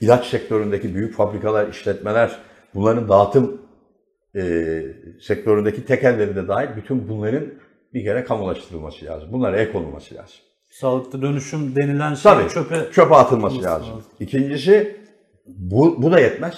ilaç 0.00 0.26
sektöründeki 0.26 0.94
büyük 0.94 1.14
fabrikalar, 1.14 1.68
işletmeler, 1.68 2.38
bunların 2.74 3.08
dağıtım 3.08 3.62
e, 4.36 4.82
sektöründeki 5.20 5.84
tekelleri 5.84 6.36
de 6.36 6.48
dahil 6.48 6.76
bütün 6.76 7.08
bunların 7.08 7.44
bir 7.94 8.04
kere 8.04 8.24
kamulaştırılması 8.24 9.04
lazım. 9.04 9.32
Bunlara 9.32 9.56
el 9.56 9.72
konulması 9.72 10.14
lazım. 10.14 10.47
Sağlıkta 10.80 11.22
dönüşüm 11.22 11.76
denilen 11.76 12.14
şey 12.14 12.32
Tabii 12.32 12.48
çöpe 12.48 12.76
çöpe 12.92 13.14
atılması 13.14 13.16
atılması 13.16 13.62
lazım. 13.62 13.88
lazım. 13.88 14.04
İkincisi 14.20 14.96
bu, 15.46 16.02
bu 16.02 16.12
da 16.12 16.20
yetmez. 16.20 16.54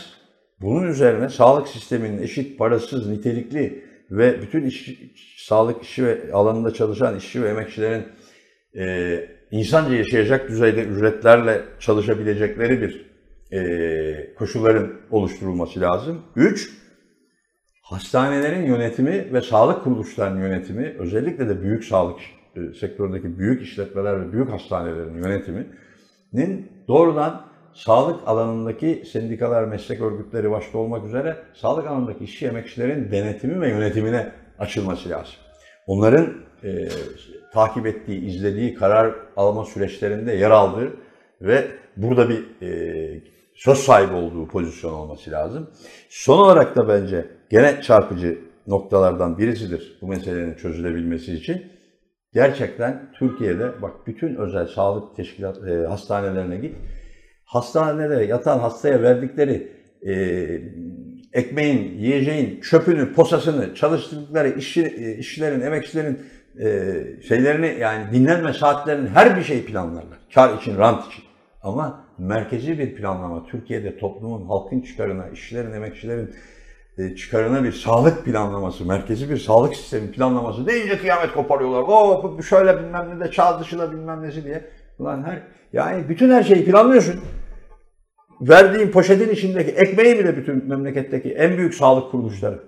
Bunun 0.60 0.86
üzerine 0.86 1.28
sağlık 1.28 1.68
sisteminin 1.68 2.22
eşit, 2.22 2.58
parasız, 2.58 3.08
nitelikli 3.08 3.84
ve 4.10 4.42
bütün 4.42 4.64
iş, 4.64 4.90
sağlık 5.36 5.82
işi 5.82 6.06
ve 6.06 6.32
alanında 6.32 6.74
çalışan 6.74 7.16
işçi 7.16 7.42
ve 7.42 7.48
emekçilerin 7.48 8.02
e, 8.76 9.24
insanca 9.50 9.94
yaşayacak 9.94 10.48
düzeyde 10.48 10.84
ücretlerle 10.84 11.62
çalışabilecekleri 11.78 12.82
bir 12.82 13.10
e, 13.52 14.34
koşulların 14.34 14.92
oluşturulması 15.10 15.80
lazım. 15.80 16.22
Üç, 16.36 16.70
hastanelerin 17.82 18.66
yönetimi 18.66 19.32
ve 19.32 19.40
sağlık 19.40 19.84
kuruluşlarının 19.84 20.40
yönetimi, 20.40 20.96
özellikle 20.98 21.48
de 21.48 21.62
büyük 21.62 21.84
sağlık 21.84 22.20
e, 22.56 22.74
sektöründeki 22.74 23.38
büyük 23.38 23.62
işletmeler 23.62 24.20
ve 24.20 24.32
büyük 24.32 24.50
hastanelerin 24.50 25.14
yönetiminin 25.14 26.72
doğrudan 26.88 27.50
sağlık 27.74 28.28
alanındaki 28.28 29.02
sendikalar, 29.12 29.64
meslek 29.64 30.00
örgütleri 30.00 30.50
başta 30.50 30.78
olmak 30.78 31.06
üzere 31.06 31.36
sağlık 31.54 31.86
alanındaki 31.86 32.24
işçi 32.24 32.46
emekçilerin 32.46 33.12
denetimi 33.12 33.60
ve 33.60 33.68
yönetimine 33.68 34.32
açılması 34.58 35.08
lazım. 35.08 35.34
Onların 35.86 36.34
e, 36.64 36.88
takip 37.52 37.86
ettiği, 37.86 38.24
izlediği, 38.24 38.74
karar 38.74 39.14
alma 39.36 39.64
süreçlerinde 39.64 40.32
yer 40.32 40.50
aldığı 40.50 40.92
ve 41.40 41.66
burada 41.96 42.28
bir 42.28 42.66
e, 42.66 43.22
söz 43.54 43.78
sahibi 43.78 44.14
olduğu 44.14 44.48
pozisyon 44.48 44.92
olması 44.92 45.30
lazım. 45.30 45.70
Son 46.08 46.38
olarak 46.38 46.76
da 46.76 46.88
bence 46.88 47.26
gene 47.50 47.82
çarpıcı 47.82 48.38
noktalardan 48.66 49.38
birisidir 49.38 49.98
bu 50.02 50.06
meselenin 50.06 50.54
çözülebilmesi 50.54 51.34
için. 51.34 51.79
Gerçekten 52.34 53.12
Türkiye'de 53.18 53.82
bak 53.82 54.06
bütün 54.06 54.34
özel 54.34 54.66
sağlık 54.66 55.16
teşkilat 55.16 55.68
e, 55.68 55.86
hastanelerine 55.86 56.56
git. 56.56 56.76
Hastanede 57.44 58.24
yatan 58.24 58.58
hastaya 58.58 59.02
verdikleri 59.02 59.72
e, 60.06 60.12
ekmeğin, 61.32 61.98
yiyeceğin, 61.98 62.60
çöpünü, 62.60 63.12
posasını, 63.12 63.74
çalıştırdıkları 63.74 64.48
işçi, 64.48 64.82
e, 64.82 65.16
işçilerin, 65.16 65.60
emekçilerin 65.60 66.18
e, 66.60 66.94
şeylerini 67.28 67.76
yani 67.80 68.12
dinlenme 68.12 68.52
saatlerinin 68.52 69.06
her 69.06 69.36
bir 69.36 69.42
şeyi 69.42 69.64
planlarlar. 69.64 70.18
Kar 70.34 70.58
için, 70.58 70.78
rant 70.78 71.06
için. 71.06 71.24
Ama 71.62 72.04
merkezi 72.18 72.78
bir 72.78 72.94
planlama, 72.94 73.46
Türkiye'de 73.46 73.98
toplumun, 73.98 74.46
halkın 74.46 74.80
çıkarına, 74.80 75.28
işçilerin, 75.28 75.72
emekçilerin 75.72 76.34
çıkarına 77.16 77.64
bir 77.64 77.72
sağlık 77.72 78.24
planlaması, 78.24 78.84
merkezi 78.84 79.30
bir 79.30 79.36
sağlık 79.36 79.76
sistemi 79.76 80.10
planlaması 80.12 80.66
deyince 80.66 80.98
kıyamet 80.98 81.32
koparıyorlar. 81.32 81.82
O 81.82 82.42
şöyle 82.42 82.78
bilmem 82.78 83.08
ne 83.14 83.24
de 83.24 83.30
çağ 83.30 83.60
dışı 83.60 83.78
da 83.78 83.92
bilmem 83.92 84.22
nesi 84.22 84.44
diye. 84.44 84.64
Ulan 84.98 85.22
her 85.22 85.42
yani 85.72 86.08
bütün 86.08 86.30
her 86.30 86.42
şeyi 86.42 86.64
planlıyorsun. 86.64 87.20
Verdiğin 88.40 88.90
poşetin 88.90 89.28
içindeki 89.28 89.70
ekmeği 89.70 90.18
bile 90.18 90.36
bütün 90.36 90.68
memleketteki 90.68 91.30
en 91.32 91.56
büyük 91.56 91.74
sağlık 91.74 92.10
kuruluşları. 92.10 92.60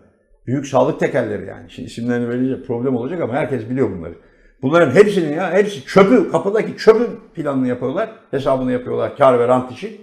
Büyük 0.47 0.67
sağlık 0.67 1.00
tekelleri 1.00 1.47
yani. 1.47 1.71
Şimdi 1.71 1.88
isimlerini 1.88 2.29
verince 2.29 2.62
problem 2.62 2.97
olacak 2.97 3.21
ama 3.21 3.35
herkes 3.35 3.71
biliyor 3.71 3.91
bunları. 3.91 4.14
Bunların 4.62 4.95
hepsinin 4.95 5.37
ya 5.37 5.52
hepsi 5.52 5.85
çöpü, 5.87 6.31
kapıdaki 6.31 6.76
çöpün 6.76 7.21
planını 7.35 7.69
yapıyorlar. 7.69 8.11
Hesabını 8.31 8.73
yapıyorlar 8.73 9.17
kar 9.17 9.38
ve 9.38 9.49
rant 9.49 9.73
için. 9.73 10.00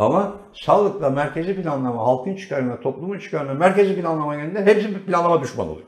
Ama 0.00 0.36
sağlıkla 0.52 1.10
merkezi 1.10 1.62
planlama, 1.62 2.06
halkın 2.06 2.34
çıkarına, 2.34 2.80
toplumun 2.80 3.18
çıkarına, 3.18 3.54
merkezi 3.54 4.00
planlama 4.00 4.36
gelince 4.36 4.64
hepsi 4.64 4.94
bir 4.94 5.00
planlama 5.00 5.42
düşmanı 5.42 5.70
oluyor. 5.70 5.86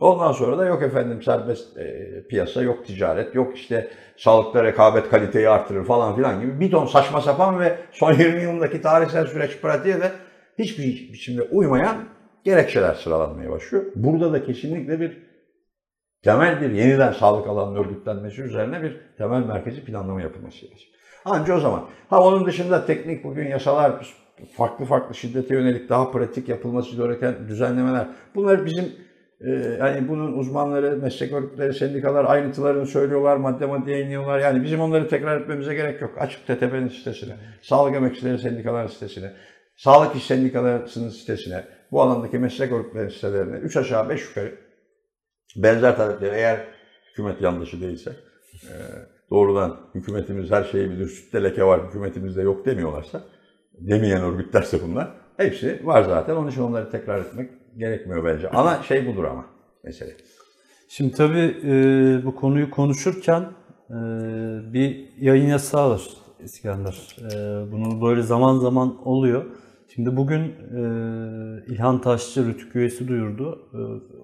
Ondan 0.00 0.32
sonra 0.32 0.58
da 0.58 0.64
yok 0.64 0.82
efendim 0.82 1.22
serbest 1.22 1.78
e, 1.78 2.26
piyasa, 2.28 2.62
yok 2.62 2.86
ticaret, 2.86 3.34
yok 3.34 3.56
işte 3.56 3.88
sağlıkta 4.16 4.64
rekabet 4.64 5.10
kaliteyi 5.10 5.48
artırır 5.48 5.84
falan 5.84 6.16
filan 6.16 6.40
gibi 6.40 6.60
bir 6.60 6.70
ton 6.70 6.86
saçma 6.86 7.20
sapan 7.20 7.60
ve 7.60 7.76
son 7.92 8.12
20 8.12 8.42
yılındaki 8.42 8.82
tarihsel 8.82 9.26
süreç 9.26 9.60
pratiğe 9.60 10.00
de 10.00 10.12
hiçbir 10.58 11.12
biçimde 11.12 11.42
uymayan 11.42 11.96
gerekçeler 12.44 12.94
sıralanmaya 12.94 13.50
başlıyor. 13.50 13.84
Burada 13.94 14.32
da 14.32 14.44
kesinlikle 14.44 15.00
bir 15.00 15.18
temel 16.22 16.60
bir 16.60 16.70
yeniden 16.70 17.12
sağlık 17.12 17.48
alanının 17.48 17.84
örgütlenmesi 17.84 18.42
üzerine 18.42 18.82
bir 18.82 19.00
temel 19.18 19.40
merkezi 19.40 19.84
planlama 19.84 20.22
yapılması 20.22 20.66
lazım. 20.66 20.88
Anca 21.24 21.56
o 21.56 21.60
zaman. 21.60 21.84
Ha 22.08 22.22
onun 22.22 22.46
dışında 22.46 22.86
teknik 22.86 23.24
bugün 23.24 23.48
yasalar, 23.48 24.14
farklı 24.56 24.84
farklı 24.84 25.14
şiddete 25.14 25.54
yönelik 25.54 25.88
daha 25.88 26.10
pratik 26.10 26.48
yapılması 26.48 26.96
gereken 26.96 27.48
düzenlemeler. 27.48 28.06
Bunlar 28.34 28.66
bizim 28.66 28.84
e, 29.40 29.50
yani 29.78 30.08
bunun 30.08 30.38
uzmanları, 30.38 30.96
meslek 30.96 31.32
örgütleri, 31.32 31.74
sendikalar 31.74 32.24
ayrıntılarını 32.24 32.86
söylüyorlar, 32.86 33.36
madde 33.36 33.66
madde 33.66 33.92
yayınlıyorlar. 33.92 34.38
Yani 34.38 34.62
bizim 34.62 34.80
onları 34.80 35.08
tekrar 35.08 35.40
etmemize 35.40 35.74
gerek 35.74 36.00
yok. 36.00 36.10
Açık 36.18 36.46
TTP'nin 36.46 36.88
sitesine, 36.88 37.36
Sağlık 37.62 37.96
Emekçileri 37.96 38.38
Sendikalar 38.38 38.88
sitesine, 38.88 39.32
Sağlık 39.76 40.16
İş 40.16 40.26
Sendikalarının 40.26 41.08
sitesine, 41.08 41.64
bu 41.92 42.02
alandaki 42.02 42.38
meslek 42.38 42.72
örgütleri 42.72 43.10
sitelerine 43.10 43.56
3 43.56 43.76
aşağı 43.76 44.08
5 44.08 44.28
yukarı 44.28 44.54
benzer 45.56 45.96
talepleri 45.96 46.34
eğer 46.34 46.60
hükümet 47.10 47.40
yanlışı 47.40 47.80
değilse 47.80 48.10
e, 48.62 48.74
doğrudan 49.30 49.76
hükümetimiz 49.94 50.50
her 50.50 50.64
şeyi 50.64 50.90
bilir, 50.90 51.06
sütte 51.06 51.42
leke 51.42 51.64
var, 51.64 51.80
hükümetimizde 51.88 52.42
yok 52.42 52.66
demiyorlarsa, 52.66 53.22
demeyen 53.78 54.22
örgütlerse 54.22 54.78
bunlar, 54.88 55.08
hepsi 55.36 55.80
var 55.84 56.02
zaten. 56.02 56.36
Onun 56.36 56.50
için 56.50 56.62
onları 56.62 56.90
tekrar 56.90 57.20
etmek 57.20 57.50
gerekmiyor 57.76 58.24
bence. 58.24 58.50
Ana 58.50 58.82
şey 58.82 59.06
budur 59.06 59.24
ama 59.24 59.46
mesele. 59.84 60.16
Şimdi 60.88 61.12
tabii 61.14 61.56
e, 61.64 61.72
bu 62.24 62.34
konuyu 62.34 62.70
konuşurken 62.70 63.42
e, 63.90 63.94
bir 64.72 65.08
yayın 65.20 65.46
yasağı 65.46 65.90
var 65.90 66.02
İskender. 66.44 67.16
E, 67.20 67.72
bunu 67.72 68.02
böyle 68.02 68.22
zaman 68.22 68.58
zaman 68.58 69.08
oluyor. 69.08 69.44
Şimdi 69.94 70.16
bugün 70.16 70.40
e, 70.40 70.82
İlhan 71.68 72.00
Taşçı 72.00 72.46
Rütük 72.46 72.76
üyesi 72.76 73.08
duyurdu. 73.08 73.58
E, 73.74 73.80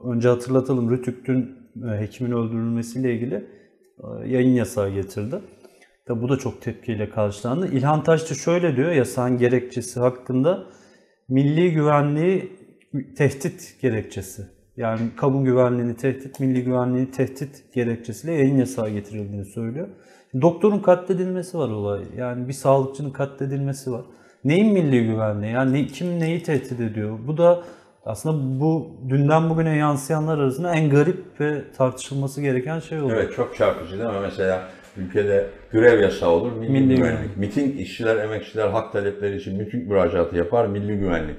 önce 0.09 0.29
hatırlatalım 0.29 0.91
Rütük 0.91 1.27
dün 1.27 1.57
e, 1.89 2.01
hekimin 2.01 2.33
öldürülmesiyle 2.33 3.15
ilgili 3.15 3.47
yayın 4.27 4.55
yasağı 4.55 4.91
getirdi. 4.91 5.37
Tabi 6.07 6.23
bu 6.23 6.29
da 6.29 6.37
çok 6.37 6.63
tepkiyle 6.63 7.11
karşılandı. 7.11 7.69
İlhan 7.73 8.03
Taşçı 8.03 8.35
şöyle 8.35 8.77
diyor 8.77 8.93
yasağın 8.93 9.39
gerekçesi 9.39 10.01
hakkında 10.01 10.67
milli 11.29 11.73
güvenliği 11.73 12.53
tehdit 13.17 13.77
gerekçesi. 13.83 14.47
Yani 14.77 15.01
kamu 15.17 15.45
güvenliğini 15.45 15.97
tehdit, 15.97 16.41
milli 16.41 16.65
güvenliğini 16.65 17.11
tehdit 17.11 17.75
gerekçesiyle 17.75 18.35
yayın 18.35 18.57
yasağı 18.57 18.91
getirildiğini 18.91 19.45
söylüyor. 19.45 19.89
Doktorun 20.43 20.79
katledilmesi 20.79 21.59
var 21.59 21.69
olay. 21.69 22.05
Yani 22.17 22.49
bir 22.49 22.53
sağlıkçının 22.53 23.11
katledilmesi 23.11 23.93
var. 23.93 24.05
Neyin 24.45 24.73
milli 24.73 25.07
güvenliği? 25.07 25.53
Yani 25.53 25.87
kim 25.87 26.21
neyi 26.21 26.43
tehdit 26.43 26.81
ediyor? 26.81 27.19
Bu 27.27 27.37
da 27.37 27.63
aslında 28.07 28.61
bu 28.61 28.97
dünden 29.09 29.51
bugüne 29.51 29.77
yansıyanlar 29.77 30.39
arasında 30.39 30.75
en 30.75 30.91
garip 30.91 31.41
ve 31.41 31.65
tartışılması 31.77 32.41
gereken 32.43 32.79
şey 32.81 33.01
oldu. 33.01 33.13
Evet 33.17 33.35
çok 33.37 33.57
çarpıcı 33.57 33.99
değil 33.99 34.11
mi? 34.11 34.21
Mesela 34.23 34.69
ülkede 34.97 35.47
grev 35.73 36.01
yasağı 36.01 36.31
olur, 36.31 36.53
milli, 36.53 36.71
Milli 36.71 36.97
güvenlik. 36.97 37.17
güvenlik. 37.19 37.37
Miting 37.37 37.81
işçiler, 37.81 38.17
emekçiler 38.17 38.69
hak 38.69 38.93
talepleri 38.93 39.37
için 39.37 39.57
miting 39.57 39.89
müracaatı 39.89 40.37
yapar, 40.37 40.67
milli 40.67 40.99
güvenlik. 40.99 41.39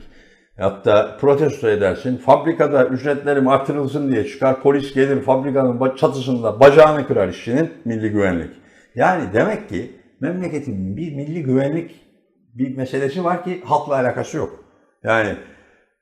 Hatta 0.59 1.17
protesto 1.21 1.69
edersin, 1.69 2.17
fabrikada 2.17 2.85
ücretlerim 2.85 3.47
artırılsın 3.47 4.11
diye 4.11 4.27
çıkar, 4.27 4.61
polis 4.61 4.93
gelir 4.93 5.21
fabrikanın 5.21 5.95
çatısında 5.95 6.59
bacağını 6.59 7.07
kırar 7.07 7.27
işçinin, 7.27 7.69
milli 7.85 8.09
güvenlik. 8.09 8.51
Yani 8.95 9.23
demek 9.33 9.69
ki 9.69 9.91
memleketin 10.19 10.97
bir 10.97 11.15
milli 11.15 11.43
güvenlik 11.43 11.95
bir 12.53 12.77
meselesi 12.77 13.23
var 13.23 13.43
ki 13.43 13.61
halkla 13.65 13.95
alakası 13.95 14.37
yok. 14.37 14.63
Yani 15.03 15.35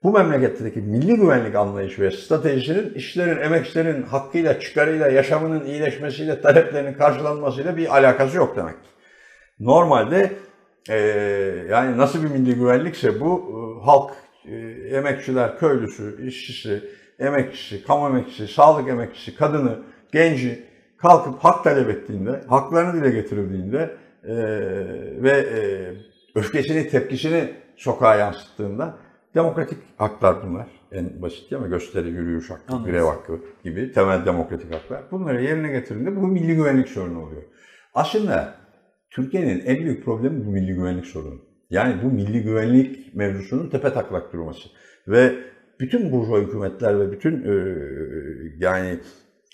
bu 0.05 0.11
memleketteki 0.11 0.79
milli 0.79 1.15
güvenlik 1.15 1.55
anlayışı 1.55 2.01
ve 2.01 2.11
stratejisinin 2.11 2.93
işçilerin, 2.93 3.41
emekçilerin 3.41 4.03
hakkıyla, 4.03 4.59
çıkarıyla, 4.59 5.07
yaşamının 5.07 5.65
iyileşmesiyle, 5.65 6.41
taleplerinin 6.41 6.93
karşılanmasıyla 6.93 7.77
bir 7.77 7.97
alakası 7.97 8.37
yok 8.37 8.55
demek. 8.57 8.75
Normalde 9.59 10.31
e, 10.89 10.97
yani 11.69 11.97
nasıl 11.97 12.23
bir 12.23 12.29
milli 12.29 12.55
güvenlikse 12.55 13.19
bu 13.19 13.43
e, 13.49 13.85
halk, 13.85 14.11
e, 14.45 14.55
emekçiler, 14.97 15.59
köylüsü, 15.59 16.27
işçisi, 16.27 16.83
emekçisi, 17.19 17.83
kamu 17.83 18.07
emekçisi, 18.07 18.53
sağlık 18.53 18.89
emekçisi, 18.89 19.35
kadını, 19.35 19.79
genci 20.11 20.65
kalkıp 20.97 21.39
hak 21.39 21.63
talep 21.63 21.89
ettiğinde, 21.89 22.41
haklarını 22.47 22.93
dile 22.93 23.09
getirildiğinde 23.09 23.97
e, 24.23 24.35
ve 25.23 25.31
e, 25.31 25.59
öfkesini, 26.35 26.89
tepkisini 26.89 27.53
sokağa 27.77 28.15
yansıttığında 28.15 29.04
demokratik 29.35 29.77
haklar 29.97 30.35
bunlar. 30.47 30.67
En 30.91 31.21
basit 31.21 31.53
ama 31.53 31.67
gösteri, 31.67 32.09
yürüyüş 32.09 32.49
hakkı, 32.49 32.73
Anladım. 32.73 32.91
grev 32.91 33.03
hakkı 33.03 33.39
gibi 33.63 33.91
temel 33.91 34.25
demokratik 34.25 34.73
haklar. 34.73 35.03
Bunları 35.11 35.43
yerine 35.43 35.71
getirdiğinde 35.71 36.15
bu 36.15 36.27
milli 36.27 36.55
güvenlik 36.55 36.89
sorunu 36.89 37.23
oluyor. 37.23 37.43
Aslında 37.93 38.55
Türkiye'nin 39.09 39.63
en 39.65 39.77
büyük 39.77 40.05
problemi 40.05 40.45
bu 40.45 40.49
milli 40.49 40.73
güvenlik 40.75 41.05
sorunu. 41.05 41.41
Yani 41.69 42.03
bu 42.03 42.11
milli 42.11 42.43
güvenlik 42.43 43.15
mevzusunun 43.15 43.69
tepe 43.69 43.93
taklak 43.93 44.33
durması. 44.33 44.69
Ve 45.07 45.35
bütün 45.79 46.11
burjuva 46.11 46.39
hükümetler 46.39 46.99
ve 46.99 47.11
bütün 47.11 47.43
e, 47.43 47.75
yani 48.59 48.99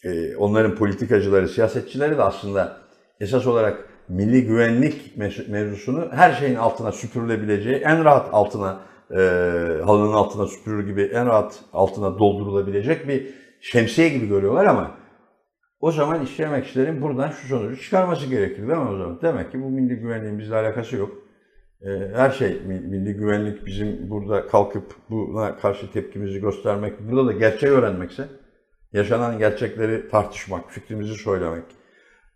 e, 0.03 0.35
onların 0.35 0.75
politikacıları, 0.75 1.47
siyasetçileri 1.47 2.17
de 2.17 2.23
aslında 2.23 2.77
esas 3.19 3.47
olarak 3.47 3.89
milli 4.09 4.45
güvenlik 4.45 5.17
mev- 5.17 5.51
mevzusunu 5.51 6.07
her 6.11 6.33
şeyin 6.33 6.55
altına 6.55 6.91
süpürülebileceği, 6.91 7.75
en 7.75 8.03
rahat 8.05 8.29
altına, 8.31 8.79
e, 9.17 9.19
halının 9.85 10.13
altına 10.13 10.47
süpürür 10.47 10.85
gibi 10.87 11.01
en 11.01 11.25
rahat 11.25 11.59
altına 11.73 12.19
doldurulabilecek 12.19 13.07
bir 13.07 13.27
şemsiye 13.61 14.09
gibi 14.09 14.27
görüyorlar 14.27 14.65
ama 14.65 14.91
o 15.79 15.91
zaman 15.91 16.21
işçi 16.23 16.43
emekçilerin 16.43 17.01
buradan 17.01 17.29
şu 17.29 17.47
sonucu 17.47 17.81
çıkarması 17.81 18.25
gerekir 18.27 18.57
değil 18.57 18.79
mi 18.79 18.89
o 18.89 18.97
zaman? 18.97 19.19
Demek 19.21 19.51
ki 19.51 19.61
bu 19.63 19.69
milli 19.69 19.95
güvenliğin 19.95 20.39
bizle 20.39 20.55
alakası 20.55 20.95
yok. 20.95 21.11
Ee, 21.81 21.87
Her 22.15 22.29
şey 22.29 22.61
mi- 22.67 22.79
milli 22.89 23.13
güvenlik 23.13 23.65
bizim 23.65 24.09
burada 24.09 24.47
kalkıp 24.47 24.83
buna 25.09 25.57
karşı 25.57 25.91
tepkimizi 25.91 26.39
göstermek, 26.41 26.99
burada 27.09 27.27
da 27.27 27.31
gerçeği 27.31 27.71
öğrenmekse, 27.73 28.25
yaşanan 28.93 29.37
gerçekleri 29.39 30.09
tartışmak, 30.09 30.69
fikrimizi 30.71 31.13
söylemek, 31.13 31.63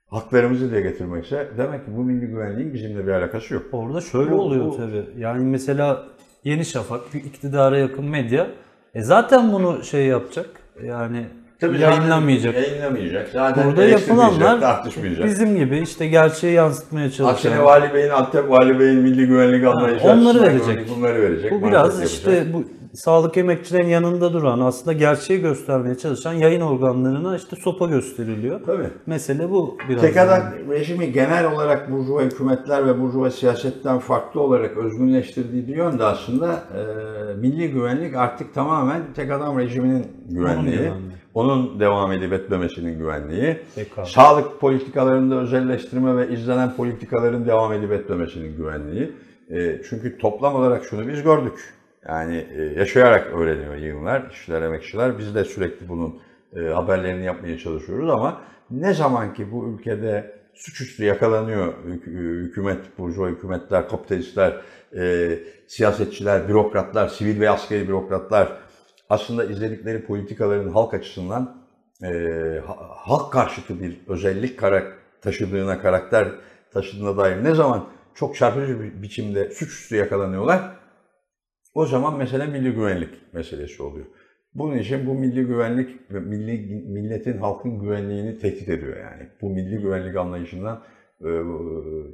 haklarımızı 0.07 0.71
dile 0.71 0.81
getirmekse 0.81 1.47
demek 1.57 1.85
ki 1.85 1.91
bu 1.97 2.03
milli 2.03 2.27
güvenliğin 2.27 2.73
bizimle 2.73 3.07
bir 3.07 3.11
alakası 3.11 3.53
yok. 3.53 3.63
Orada 3.71 4.01
şöyle 4.01 4.31
Bu- 4.31 4.41
oluyor 4.41 4.65
bu- 4.65 4.77
tabii. 4.77 5.05
Yani 5.17 5.45
mesela 5.45 6.07
Yeni 6.45 6.65
Şafak, 6.65 7.13
bir 7.13 7.23
iktidara 7.23 7.77
yakın 7.77 8.05
medya 8.05 8.47
e 8.95 9.01
zaten 9.01 9.53
bunu 9.53 9.83
şey 9.83 10.05
yapacak. 10.05 10.45
Yani 10.83 11.25
yayınlamayacak. 11.79 12.55
Yayınlamayacak. 12.55 13.29
Zaten 13.33 13.67
Burada 13.67 13.85
yapılanlar 13.85 14.59
tartışmayacak. 14.59 15.25
bizim 15.25 15.57
gibi 15.57 15.79
işte 15.79 16.07
gerçeği 16.07 16.53
yansıtmaya 16.53 17.05
Aksine 17.05 17.25
çalışan. 17.27 17.65
Vali 17.65 17.93
Bey'in, 17.93 18.09
Antep 18.09 18.49
Vali 18.49 18.79
Bey'in 18.79 18.99
milli 18.99 19.27
güvenlik 19.27 19.67
anlayışı 19.67 20.07
onları 20.07 20.41
verecek. 20.41 20.89
Bunları 20.95 21.21
verecek. 21.21 21.51
Bu 21.51 21.67
biraz 21.67 22.03
işte 22.03 22.53
bu 22.53 22.63
sağlık 22.95 23.37
emekçilerin 23.37 23.87
yanında 23.87 24.33
duran 24.33 24.59
aslında 24.59 24.93
gerçeği 24.93 25.41
göstermeye 25.41 25.95
çalışan 25.95 26.33
yayın 26.33 26.61
organlarına 26.61 27.35
işte 27.35 27.55
sopa 27.55 27.85
gösteriliyor. 27.85 28.61
Tabii. 28.65 28.87
Mesele 29.05 29.49
bu 29.49 29.77
biraz. 29.89 30.01
Tek 30.01 30.15
yani. 30.15 30.43
rejimi 30.69 31.11
genel 31.11 31.51
olarak 31.53 31.91
burjuva 31.91 32.21
hükümetler 32.21 32.87
ve 32.87 33.01
burjuva 33.01 33.31
siyasetten 33.31 33.99
farklı 33.99 34.41
olarak 34.41 34.77
özgünleştirdiği 34.77 35.67
bir 35.67 35.75
yönde 35.75 36.03
aslında 36.03 36.53
e, 36.53 36.81
milli 37.35 37.71
güvenlik 37.71 38.15
artık 38.15 38.53
tamamen 38.53 39.01
tek 39.15 39.31
adam 39.31 39.59
rejiminin 39.59 40.07
güvenliği, 40.29 40.77
güvenliği. 40.77 41.11
onun 41.33 41.79
devam 41.79 42.11
edip 42.11 42.33
etmemesinin 42.33 42.97
güvenliği, 42.97 43.57
Peki. 43.75 43.89
sağlık 44.05 44.59
politikalarında 44.59 45.35
özelleştirme 45.35 46.17
ve 46.17 46.33
izlenen 46.33 46.75
politikaların 46.75 47.45
devam 47.45 47.73
edip 47.73 47.91
etmemesinin 47.91 48.57
güvenliği. 48.57 49.11
E, 49.49 49.81
çünkü 49.89 50.17
toplam 50.17 50.55
olarak 50.55 50.85
şunu 50.85 51.07
biz 51.07 51.23
gördük. 51.23 51.74
Yani 52.09 52.47
e, 52.57 52.63
yaşayarak 52.63 53.27
öğreniyor 53.33 53.75
yığınlar, 53.75 54.29
işçiler, 54.31 54.61
emekçiler. 54.61 55.17
Biz 55.17 55.35
de 55.35 55.43
sürekli 55.43 55.89
bunun 55.89 56.21
e, 56.55 56.59
haberlerini 56.59 57.25
yapmaya 57.25 57.57
çalışıyoruz 57.57 58.09
ama 58.09 58.41
ne 58.71 58.93
zaman 58.93 59.33
ki 59.33 59.51
bu 59.51 59.69
ülkede 59.69 60.35
suçüstü 60.53 61.03
yakalanıyor 61.03 61.73
hük- 61.87 62.07
hükümet, 62.47 62.97
burjuva 62.97 63.27
hükümetler, 63.27 63.89
kapitalistler, 63.89 64.61
e, 64.97 65.29
siyasetçiler, 65.67 66.47
bürokratlar, 66.47 67.07
sivil 67.07 67.39
ve 67.39 67.49
askeri 67.49 67.87
bürokratlar 67.87 68.57
aslında 69.09 69.43
izledikleri 69.45 70.05
politikaların 70.05 70.69
halk 70.69 70.93
açısından 70.93 71.57
e, 72.03 72.07
ha- 72.67 72.77
halk 72.89 73.33
karşıtı 73.33 73.79
bir 73.81 73.99
özellik 74.07 74.59
karak 74.59 74.97
taşıdığına, 75.21 75.81
karakter 75.81 76.27
taşıdığına 76.73 77.17
dair 77.17 77.43
ne 77.43 77.55
zaman 77.55 77.87
çok 78.15 78.35
çarpıcı 78.35 78.79
bir 78.81 79.01
biçimde 79.01 79.49
suçüstü 79.49 79.95
yakalanıyorlar. 79.95 80.61
O 81.75 81.85
zaman 81.85 82.17
mesele 82.17 82.45
milli 82.45 82.71
güvenlik 82.71 83.33
meselesi 83.33 83.83
oluyor. 83.83 84.05
Bunun 84.53 84.77
için 84.77 85.07
bu 85.07 85.13
milli 85.13 85.45
güvenlik 85.45 86.11
ve 86.11 86.19
milli 86.19 86.75
milletin 86.87 87.37
halkın 87.37 87.79
güvenliğini 87.79 88.39
tehdit 88.39 88.69
ediyor 88.69 88.97
yani. 88.97 89.29
Bu 89.41 89.49
milli 89.49 89.77
güvenlik 89.77 90.15
anlayışından 90.15 90.81
e, 91.21 91.29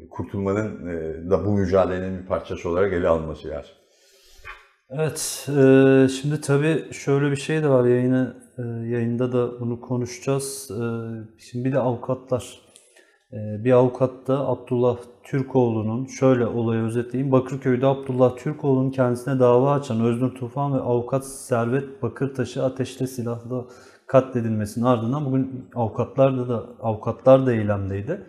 kurtulmanın 0.10 0.88
e, 0.88 1.30
da 1.30 1.46
bu 1.46 1.52
mücadelenin 1.52 2.22
bir 2.22 2.26
parçası 2.26 2.70
olarak 2.70 2.94
ele 2.94 3.08
alınması 3.08 3.48
lazım. 3.48 3.72
Evet, 4.90 5.48
e, 5.50 6.08
şimdi 6.10 6.42
tabii 6.42 6.94
şöyle 6.94 7.32
bir 7.32 7.36
şey 7.36 7.64
de 7.64 7.70
var 7.70 7.86
yayını 7.86 8.38
e, 8.58 8.62
yayında 8.90 9.34
da 9.34 9.60
bunu 9.60 9.82
konuşacağız. 9.82 10.72
E, 10.72 10.84
şimdi 11.38 11.66
bir 11.66 11.74
de 11.74 11.80
avukatlar. 11.80 12.71
E, 13.34 13.64
bir 13.64 13.72
avukat 13.72 14.28
da 14.28 14.48
Abdullah 14.48 14.98
Türkoğlu'nun 15.24 16.06
şöyle 16.06 16.46
olayı 16.46 16.82
özetleyeyim. 16.82 17.32
Bakırköy'de 17.32 17.86
Abdullah 17.86 18.38
Türkoğlu'nun 18.38 18.92
kendisine 18.92 19.40
dava 19.40 19.74
açan 19.74 20.02
Öznur 20.02 20.36
Tufan 20.36 20.74
ve 20.74 20.78
avukat 20.78 21.26
Servet 21.26 22.04
Bakırtaş'ı 22.04 22.64
ateşle 22.64 23.08
silahla 23.08 23.66
katledilmesinin 24.08 24.86
ardından 24.86 25.26
bugün 25.26 25.70
avukatlar 25.76 26.50
da 26.50 26.66
avukatlar 26.82 27.46
da 27.46 27.54
eylemdeydi. 27.54 28.22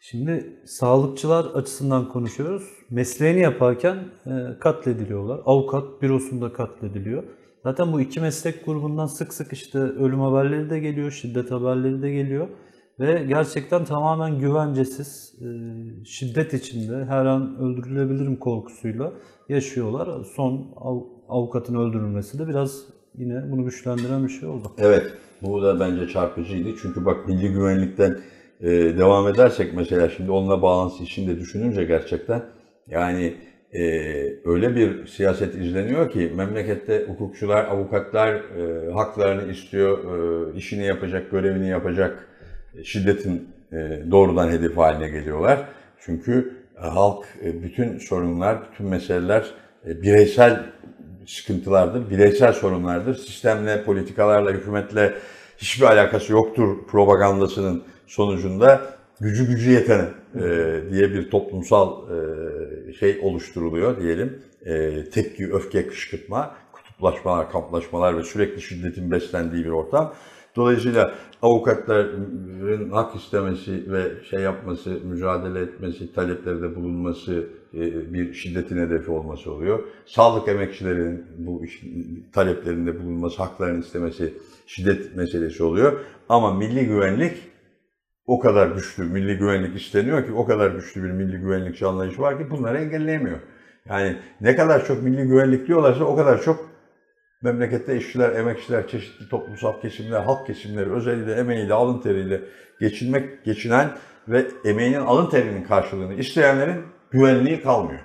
Şimdi 0.00 0.60
sağlıkçılar 0.66 1.44
açısından 1.44 2.08
konuşuyoruz. 2.08 2.70
Mesleğini 2.90 3.40
yaparken 3.40 3.96
e, 4.26 4.58
katlediliyorlar. 4.60 5.40
Avukat 5.46 6.02
bürosunda 6.02 6.52
katlediliyor. 6.52 7.22
Zaten 7.62 7.92
bu 7.92 8.00
iki 8.00 8.20
meslek 8.20 8.66
grubundan 8.66 9.06
sık 9.06 9.34
sık 9.34 9.52
işte 9.52 9.78
ölüm 9.78 10.20
haberleri 10.20 10.70
de 10.70 10.78
geliyor, 10.78 11.10
şiddet 11.10 11.50
haberleri 11.50 12.02
de 12.02 12.10
geliyor. 12.10 12.48
Ve 13.00 13.24
gerçekten 13.28 13.84
tamamen 13.84 14.38
güvencesiz, 14.38 15.34
e, 15.40 15.46
şiddet 16.04 16.54
içinde 16.54 17.04
her 17.04 17.26
an 17.26 17.56
öldürülebilirim 17.60 18.36
korkusuyla 18.36 19.12
yaşıyorlar. 19.48 20.24
Son 20.36 20.74
av, 20.76 21.00
avukatın 21.28 21.74
öldürülmesi 21.74 22.38
de 22.38 22.48
biraz 22.48 22.84
yine 23.14 23.52
bunu 23.52 23.64
güçlendiren 23.64 24.24
bir 24.24 24.32
şey 24.32 24.48
oldu. 24.48 24.72
Evet, 24.78 25.12
bu 25.42 25.62
da 25.62 25.80
bence 25.80 26.08
çarpıcıydı. 26.08 26.68
Çünkü 26.82 27.04
bak 27.04 27.28
milli 27.28 27.52
güvenlikten 27.52 28.18
e, 28.60 28.68
devam 28.98 29.28
edersek 29.28 29.74
mesela 29.74 30.08
şimdi 30.08 30.30
onunla 30.30 30.62
bağlantısı 30.62 31.02
içinde 31.02 31.38
düşününce 31.38 31.84
gerçekten 31.84 32.42
yani 32.86 33.34
e, 33.72 33.82
öyle 34.44 34.76
bir 34.76 35.06
siyaset 35.06 35.54
izleniyor 35.54 36.10
ki 36.10 36.32
memlekette 36.36 37.06
hukukçular, 37.08 37.64
avukatlar 37.64 38.42
haklarını 38.92 39.52
istiyor, 39.52 39.98
işini 40.54 40.84
yapacak, 40.84 41.30
görevini 41.30 41.68
yapacak 41.68 42.29
şiddetin 42.84 43.48
e, 43.72 44.02
doğrudan 44.10 44.50
hedef 44.50 44.76
haline 44.76 45.08
geliyorlar. 45.08 45.68
Çünkü 46.00 46.56
e, 46.76 46.86
halk 46.86 47.24
e, 47.44 47.62
bütün 47.62 47.98
sorunlar, 47.98 48.58
bütün 48.72 48.86
meseleler 48.86 49.46
e, 49.86 50.02
bireysel 50.02 50.66
sıkıntılardır, 51.26 52.10
bireysel 52.10 52.52
sorunlardır. 52.52 53.14
Sistemle, 53.14 53.84
politikalarla, 53.84 54.50
hükümetle 54.50 55.14
hiçbir 55.58 55.86
alakası 55.86 56.32
yoktur 56.32 56.86
propagandasının 56.86 57.82
sonucunda 58.06 58.80
gücü 59.20 59.46
gücü 59.48 59.70
yetene 59.70 60.08
e, 60.34 60.40
diye 60.90 61.10
bir 61.10 61.30
toplumsal 61.30 62.08
e, 62.10 62.92
şey 62.92 63.20
oluşturuluyor 63.22 64.02
diyelim. 64.02 64.42
E, 64.66 65.04
tepki, 65.04 65.52
öfke, 65.52 65.86
kışkırtma, 65.86 66.54
kutuplaşmalar, 66.72 67.50
kamplaşmalar 67.50 68.18
ve 68.18 68.24
sürekli 68.24 68.62
şiddetin 68.62 69.10
beslendiği 69.10 69.64
bir 69.64 69.70
ortam. 69.70 70.14
Dolayısıyla 70.56 71.14
avukatların 71.42 72.90
hak 72.90 73.16
istemesi 73.16 73.92
ve 73.92 74.24
şey 74.30 74.40
yapması, 74.40 74.90
mücadele 74.90 75.60
etmesi, 75.60 76.12
taleplerde 76.12 76.76
bulunması 76.76 77.46
e, 77.74 78.12
bir 78.14 78.34
şiddetin 78.34 78.78
hedefi 78.78 79.10
olması 79.10 79.52
oluyor. 79.52 79.84
Sağlık 80.06 80.48
emekçilerinin 80.48 81.26
bu 81.38 81.62
taleplerinde 82.32 83.00
bulunması, 83.00 83.42
haklarını 83.42 83.80
istemesi 83.80 84.34
şiddet 84.66 85.16
meselesi 85.16 85.62
oluyor. 85.62 86.00
Ama 86.28 86.54
milli 86.54 86.86
güvenlik 86.86 87.36
o 88.26 88.38
kadar 88.38 88.70
güçlü, 88.70 89.04
milli 89.04 89.38
güvenlik 89.38 89.80
isteniyor 89.80 90.26
ki 90.26 90.32
o 90.32 90.46
kadar 90.46 90.70
güçlü 90.70 91.02
bir 91.02 91.10
milli 91.10 91.36
güvenlikçi 91.36 91.86
anlayışı 91.86 92.22
var 92.22 92.38
ki 92.38 92.50
bunları 92.50 92.78
engelleyemiyor. 92.78 93.38
Yani 93.88 94.16
ne 94.40 94.56
kadar 94.56 94.86
çok 94.86 95.02
milli 95.02 95.22
güvenlik 95.22 95.66
diyorlarsa 95.66 96.04
o 96.04 96.16
kadar 96.16 96.42
çok 96.42 96.69
memlekette 97.42 97.96
işçiler, 97.96 98.36
emekçiler, 98.36 98.88
çeşitli 98.88 99.28
toplumsal 99.28 99.80
kesimler, 99.80 100.20
halk 100.20 100.46
kesimleri 100.46 100.92
özellikle 100.92 101.32
emeğiyle, 101.32 101.74
alın 101.74 102.00
teriyle 102.00 102.40
geçinmek, 102.80 103.44
geçinen 103.44 103.90
ve 104.28 104.46
emeğinin 104.64 105.00
alın 105.00 105.30
terinin 105.30 105.64
karşılığını 105.64 106.14
isteyenlerin 106.14 106.82
güvenliği 107.10 107.62
kalmıyor. 107.62 108.00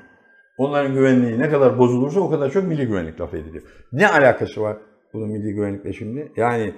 Onların 0.58 0.94
güvenliği 0.94 1.40
ne 1.40 1.50
kadar 1.50 1.78
bozulursa 1.78 2.20
o 2.20 2.30
kadar 2.30 2.52
çok 2.52 2.64
milli 2.64 2.88
güvenlik 2.88 3.22
laf 3.22 3.34
ediliyor. 3.34 3.64
Ne 3.92 4.08
alakası 4.08 4.62
var 4.62 4.78
bunun 5.14 5.30
milli 5.30 5.54
güvenlikle 5.54 5.94
şimdi? 5.94 6.32
Yani 6.36 6.74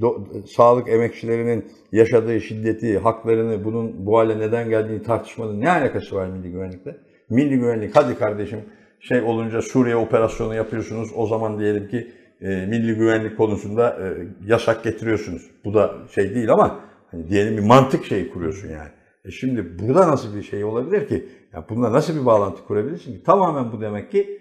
do, 0.00 0.26
sağlık 0.46 0.88
emekçilerinin 0.88 1.64
yaşadığı 1.92 2.40
şiddeti, 2.40 2.98
haklarını, 2.98 3.64
bunun 3.64 4.06
bu 4.06 4.18
hale 4.18 4.38
neden 4.38 4.70
geldiğini 4.70 5.02
tartışmanın 5.02 5.60
ne 5.60 5.70
alakası 5.70 6.16
var 6.16 6.26
milli 6.26 6.50
güvenlikle? 6.50 6.96
Milli 7.30 7.58
güvenlik, 7.58 7.96
hadi 7.96 8.18
kardeşim 8.18 8.60
şey 9.08 9.22
olunca 9.22 9.62
Suriye 9.62 9.96
operasyonu 9.96 10.54
yapıyorsunuz. 10.54 11.10
O 11.14 11.26
zaman 11.26 11.58
diyelim 11.58 11.88
ki 11.88 12.12
e, 12.40 12.66
milli 12.66 12.94
güvenlik 12.94 13.36
konusunda 13.36 13.90
e, 13.90 14.28
yasak 14.46 14.84
getiriyorsunuz. 14.84 15.50
Bu 15.64 15.74
da 15.74 15.94
şey 16.14 16.34
değil 16.34 16.52
ama 16.52 16.80
hani 17.10 17.28
diyelim 17.28 17.56
bir 17.56 17.62
mantık 17.62 18.04
şeyi 18.04 18.30
kuruyorsun 18.30 18.68
yani. 18.68 18.88
E 19.24 19.30
şimdi 19.30 19.78
burada 19.78 20.08
nasıl 20.08 20.36
bir 20.36 20.42
şey 20.42 20.64
olabilir 20.64 21.08
ki? 21.08 21.28
Yani 21.52 21.64
bunda 21.68 21.92
nasıl 21.92 22.20
bir 22.20 22.26
bağlantı 22.26 22.64
kurabilirsin 22.64 23.12
ki? 23.12 23.22
Tamamen 23.22 23.72
bu 23.72 23.80
demek 23.80 24.10
ki 24.10 24.40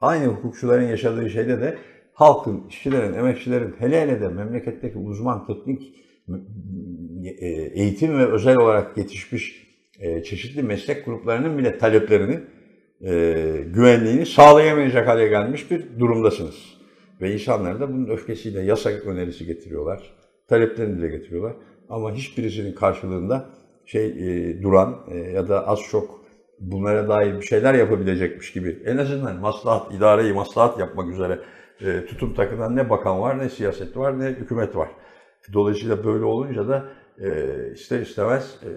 aynı 0.00 0.26
hukukçuların 0.26 0.88
yaşadığı 0.88 1.30
şeyde 1.30 1.60
de 1.60 1.78
halkın, 2.12 2.64
işçilerin, 2.68 3.14
emekçilerin 3.14 3.74
hele 3.78 4.00
hele 4.00 4.20
de 4.20 4.28
memleketteki 4.28 4.98
uzman 4.98 5.46
teknik 5.46 5.94
e, 7.24 7.46
eğitim 7.74 8.18
ve 8.18 8.26
özel 8.26 8.56
olarak 8.56 8.98
yetişmiş 8.98 9.68
e, 10.00 10.22
çeşitli 10.22 10.62
meslek 10.62 11.04
gruplarının 11.04 11.58
bile 11.58 11.78
taleplerini 11.78 12.40
e, 13.04 13.64
güvenliğini 13.74 14.26
sağlayamayacak 14.26 15.08
hale 15.08 15.28
gelmiş 15.28 15.70
bir 15.70 15.98
durumdasınız. 15.98 16.78
Ve 17.20 17.32
insanlar 17.32 17.80
da 17.80 17.92
bunun 17.92 18.08
öfkesiyle 18.08 18.60
yasa 18.60 18.90
önerisi 18.90 19.46
getiriyorlar. 19.46 20.14
Taleplerini 20.48 20.98
dile 20.98 21.08
getiriyorlar. 21.08 21.52
Ama 21.88 22.12
hiçbirisinin 22.12 22.72
karşılığında 22.72 23.48
şey 23.86 24.06
e, 24.06 24.62
duran 24.62 24.96
e, 25.10 25.16
ya 25.16 25.48
da 25.48 25.66
az 25.66 25.80
çok 25.90 26.24
bunlara 26.60 27.08
dair 27.08 27.40
bir 27.40 27.46
şeyler 27.46 27.74
yapabilecekmiş 27.74 28.52
gibi 28.52 28.82
en 28.84 28.96
azından 28.96 29.36
maslahat, 29.36 29.94
idareyi 29.94 30.32
maslahat 30.32 30.78
yapmak 30.78 31.12
üzere 31.12 31.38
e, 31.80 32.06
tutum 32.06 32.34
takınan 32.34 32.76
ne 32.76 32.90
bakan 32.90 33.20
var, 33.20 33.38
ne 33.38 33.48
siyaset 33.48 33.96
var, 33.96 34.20
ne 34.20 34.26
hükümet 34.26 34.76
var. 34.76 34.88
Dolayısıyla 35.52 36.04
böyle 36.04 36.24
olunca 36.24 36.68
da 36.68 36.88
e, 37.20 37.30
ister 37.72 38.00
istemez 38.00 38.60
e, 38.62 38.70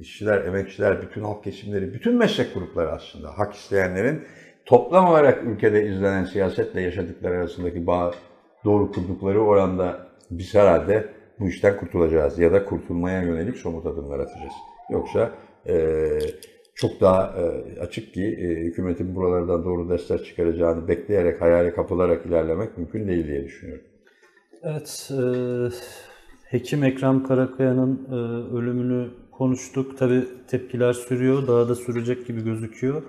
işçiler, 0.00 0.44
emekçiler, 0.44 1.02
bütün 1.02 1.22
halk 1.22 1.44
kesimleri, 1.44 1.94
bütün 1.94 2.14
meslek 2.14 2.54
grupları 2.54 2.92
aslında 2.92 3.38
hak 3.38 3.54
isteyenlerin 3.54 4.22
toplam 4.66 5.06
olarak 5.06 5.44
ülkede 5.44 5.86
izlenen 5.86 6.24
siyasetle 6.24 6.80
yaşadıkları 6.80 7.34
arasındaki 7.34 7.86
bağ 7.86 8.14
doğru 8.64 8.92
kurdukları 8.92 9.40
oranda 9.40 10.06
biz 10.30 10.54
herhalde 10.54 11.08
bu 11.40 11.48
işten 11.48 11.76
kurtulacağız 11.76 12.38
ya 12.38 12.52
da 12.52 12.64
kurtulmaya 12.64 13.22
yönelik 13.22 13.56
somut 13.56 13.86
adımlar 13.86 14.18
atacağız. 14.18 14.52
Yoksa 14.90 15.30
e, 15.68 15.98
çok 16.74 17.00
daha 17.00 17.34
e, 17.38 17.80
açık 17.80 18.14
ki 18.14 18.24
e, 18.24 18.46
hükümetin 18.46 19.14
buralardan 19.14 19.64
doğru 19.64 19.88
dersler 19.88 20.22
çıkaracağını 20.22 20.88
bekleyerek, 20.88 21.40
hayale 21.40 21.74
kapılarak 21.74 22.26
ilerlemek 22.26 22.78
mümkün 22.78 23.08
değil 23.08 23.26
diye 23.26 23.44
düşünüyorum. 23.44 23.84
Evet, 24.62 25.10
e, 25.10 25.22
Hekim 26.44 26.84
Ekrem 26.84 27.22
Karakaya'nın 27.22 28.08
e, 28.10 28.14
ölümünü 28.56 29.10
konuştuk. 29.40 29.98
Tabi 29.98 30.24
tepkiler 30.48 30.92
sürüyor, 30.92 31.46
daha 31.46 31.68
da 31.68 31.74
sürecek 31.74 32.26
gibi 32.26 32.44
gözüküyor. 32.44 33.02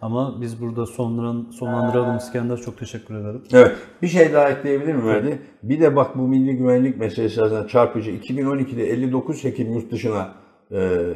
Ama 0.00 0.38
biz 0.40 0.60
burada 0.60 0.86
sonlandıran, 0.86 1.50
sonlandıralım 1.50 2.16
İskender. 2.16 2.56
Çok 2.56 2.78
teşekkür 2.78 3.14
ederim. 3.14 3.42
Evet. 3.52 3.72
Bir 4.02 4.08
şey 4.08 4.32
daha 4.32 4.50
ekleyebilir 4.50 4.94
miyim 4.94 5.08
Verdi? 5.08 5.38
Bir 5.62 5.80
de 5.80 5.96
bak 5.96 6.18
bu 6.18 6.28
milli 6.28 6.56
güvenlik 6.56 6.96
meselesi 6.96 7.34
zaten 7.34 7.66
çarpıcı. 7.66 8.10
2012'de 8.10 8.90
59 8.90 9.44
hekim 9.44 9.72
yurt 9.72 9.92
dışına 9.92 10.34
e, 10.72 11.14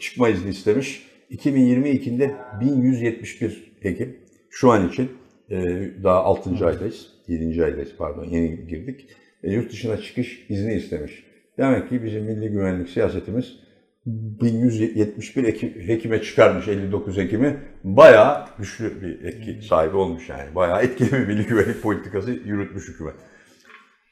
çıkma 0.00 0.28
izni 0.28 0.50
istemiş. 0.50 1.06
2022'de 1.30 2.36
1171 2.60 3.72
hekim. 3.80 4.16
Şu 4.50 4.70
an 4.70 4.88
için 4.88 5.10
e, 5.50 5.56
daha 6.02 6.24
6. 6.24 6.66
aydayız. 6.66 7.06
7. 7.28 7.64
aydayız 7.64 7.94
pardon 7.98 8.24
yeni 8.24 8.66
girdik. 8.66 9.06
E, 9.42 9.52
yurt 9.52 9.72
dışına 9.72 9.96
çıkış 9.96 10.46
izni 10.48 10.74
istemiş. 10.74 11.24
Demek 11.58 11.88
ki 11.88 12.04
bizim 12.04 12.24
milli 12.24 12.48
güvenlik 12.48 12.88
siyasetimiz 12.88 13.63
1171 14.06 15.44
hekime 15.88 16.22
çıkarmış 16.22 16.68
59 16.68 17.16
hekimi 17.16 17.60
bayağı 17.84 18.44
güçlü 18.58 19.02
bir 19.02 19.24
etki 19.24 19.66
sahibi 19.66 19.96
olmuş 19.96 20.28
yani. 20.28 20.54
Bayağı 20.54 20.82
etkili 20.82 21.12
bir 21.12 21.26
milli 21.26 21.46
güvenlik 21.46 21.82
politikası 21.82 22.30
yürütmüş 22.30 22.88
hükümet. 22.88 23.14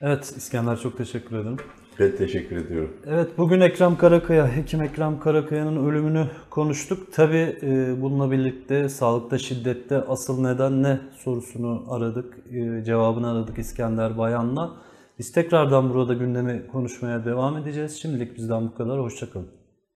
Evet 0.00 0.34
İskender 0.36 0.76
çok 0.76 0.98
teşekkür 0.98 1.36
ederim. 1.36 1.56
Ben 1.98 2.16
teşekkür 2.16 2.56
ediyorum. 2.56 2.96
Evet 3.06 3.28
bugün 3.38 3.60
Ekrem 3.60 3.96
Karakaya, 3.96 4.56
Hekim 4.56 4.82
Ekrem 4.82 5.20
Karakaya'nın 5.20 5.88
ölümünü 5.88 6.26
konuştuk. 6.50 7.12
Tabi 7.12 7.56
bununla 8.00 8.30
birlikte 8.30 8.88
sağlıkta 8.88 9.38
şiddette 9.38 9.96
asıl 9.96 10.42
neden 10.42 10.82
ne 10.82 11.00
sorusunu 11.16 11.84
aradık, 11.90 12.38
e, 12.52 12.84
cevabını 12.84 13.30
aradık 13.30 13.58
İskender 13.58 14.18
Bayan'la. 14.18 14.72
Biz 15.18 15.32
tekrardan 15.32 15.94
burada 15.94 16.14
gündemi 16.14 16.66
konuşmaya 16.66 17.24
devam 17.24 17.56
edeceğiz. 17.56 18.02
Şimdilik 18.02 18.36
bizden 18.36 18.66
bu 18.66 18.74
kadar, 18.74 19.00
hoşçakalın. 19.00 19.61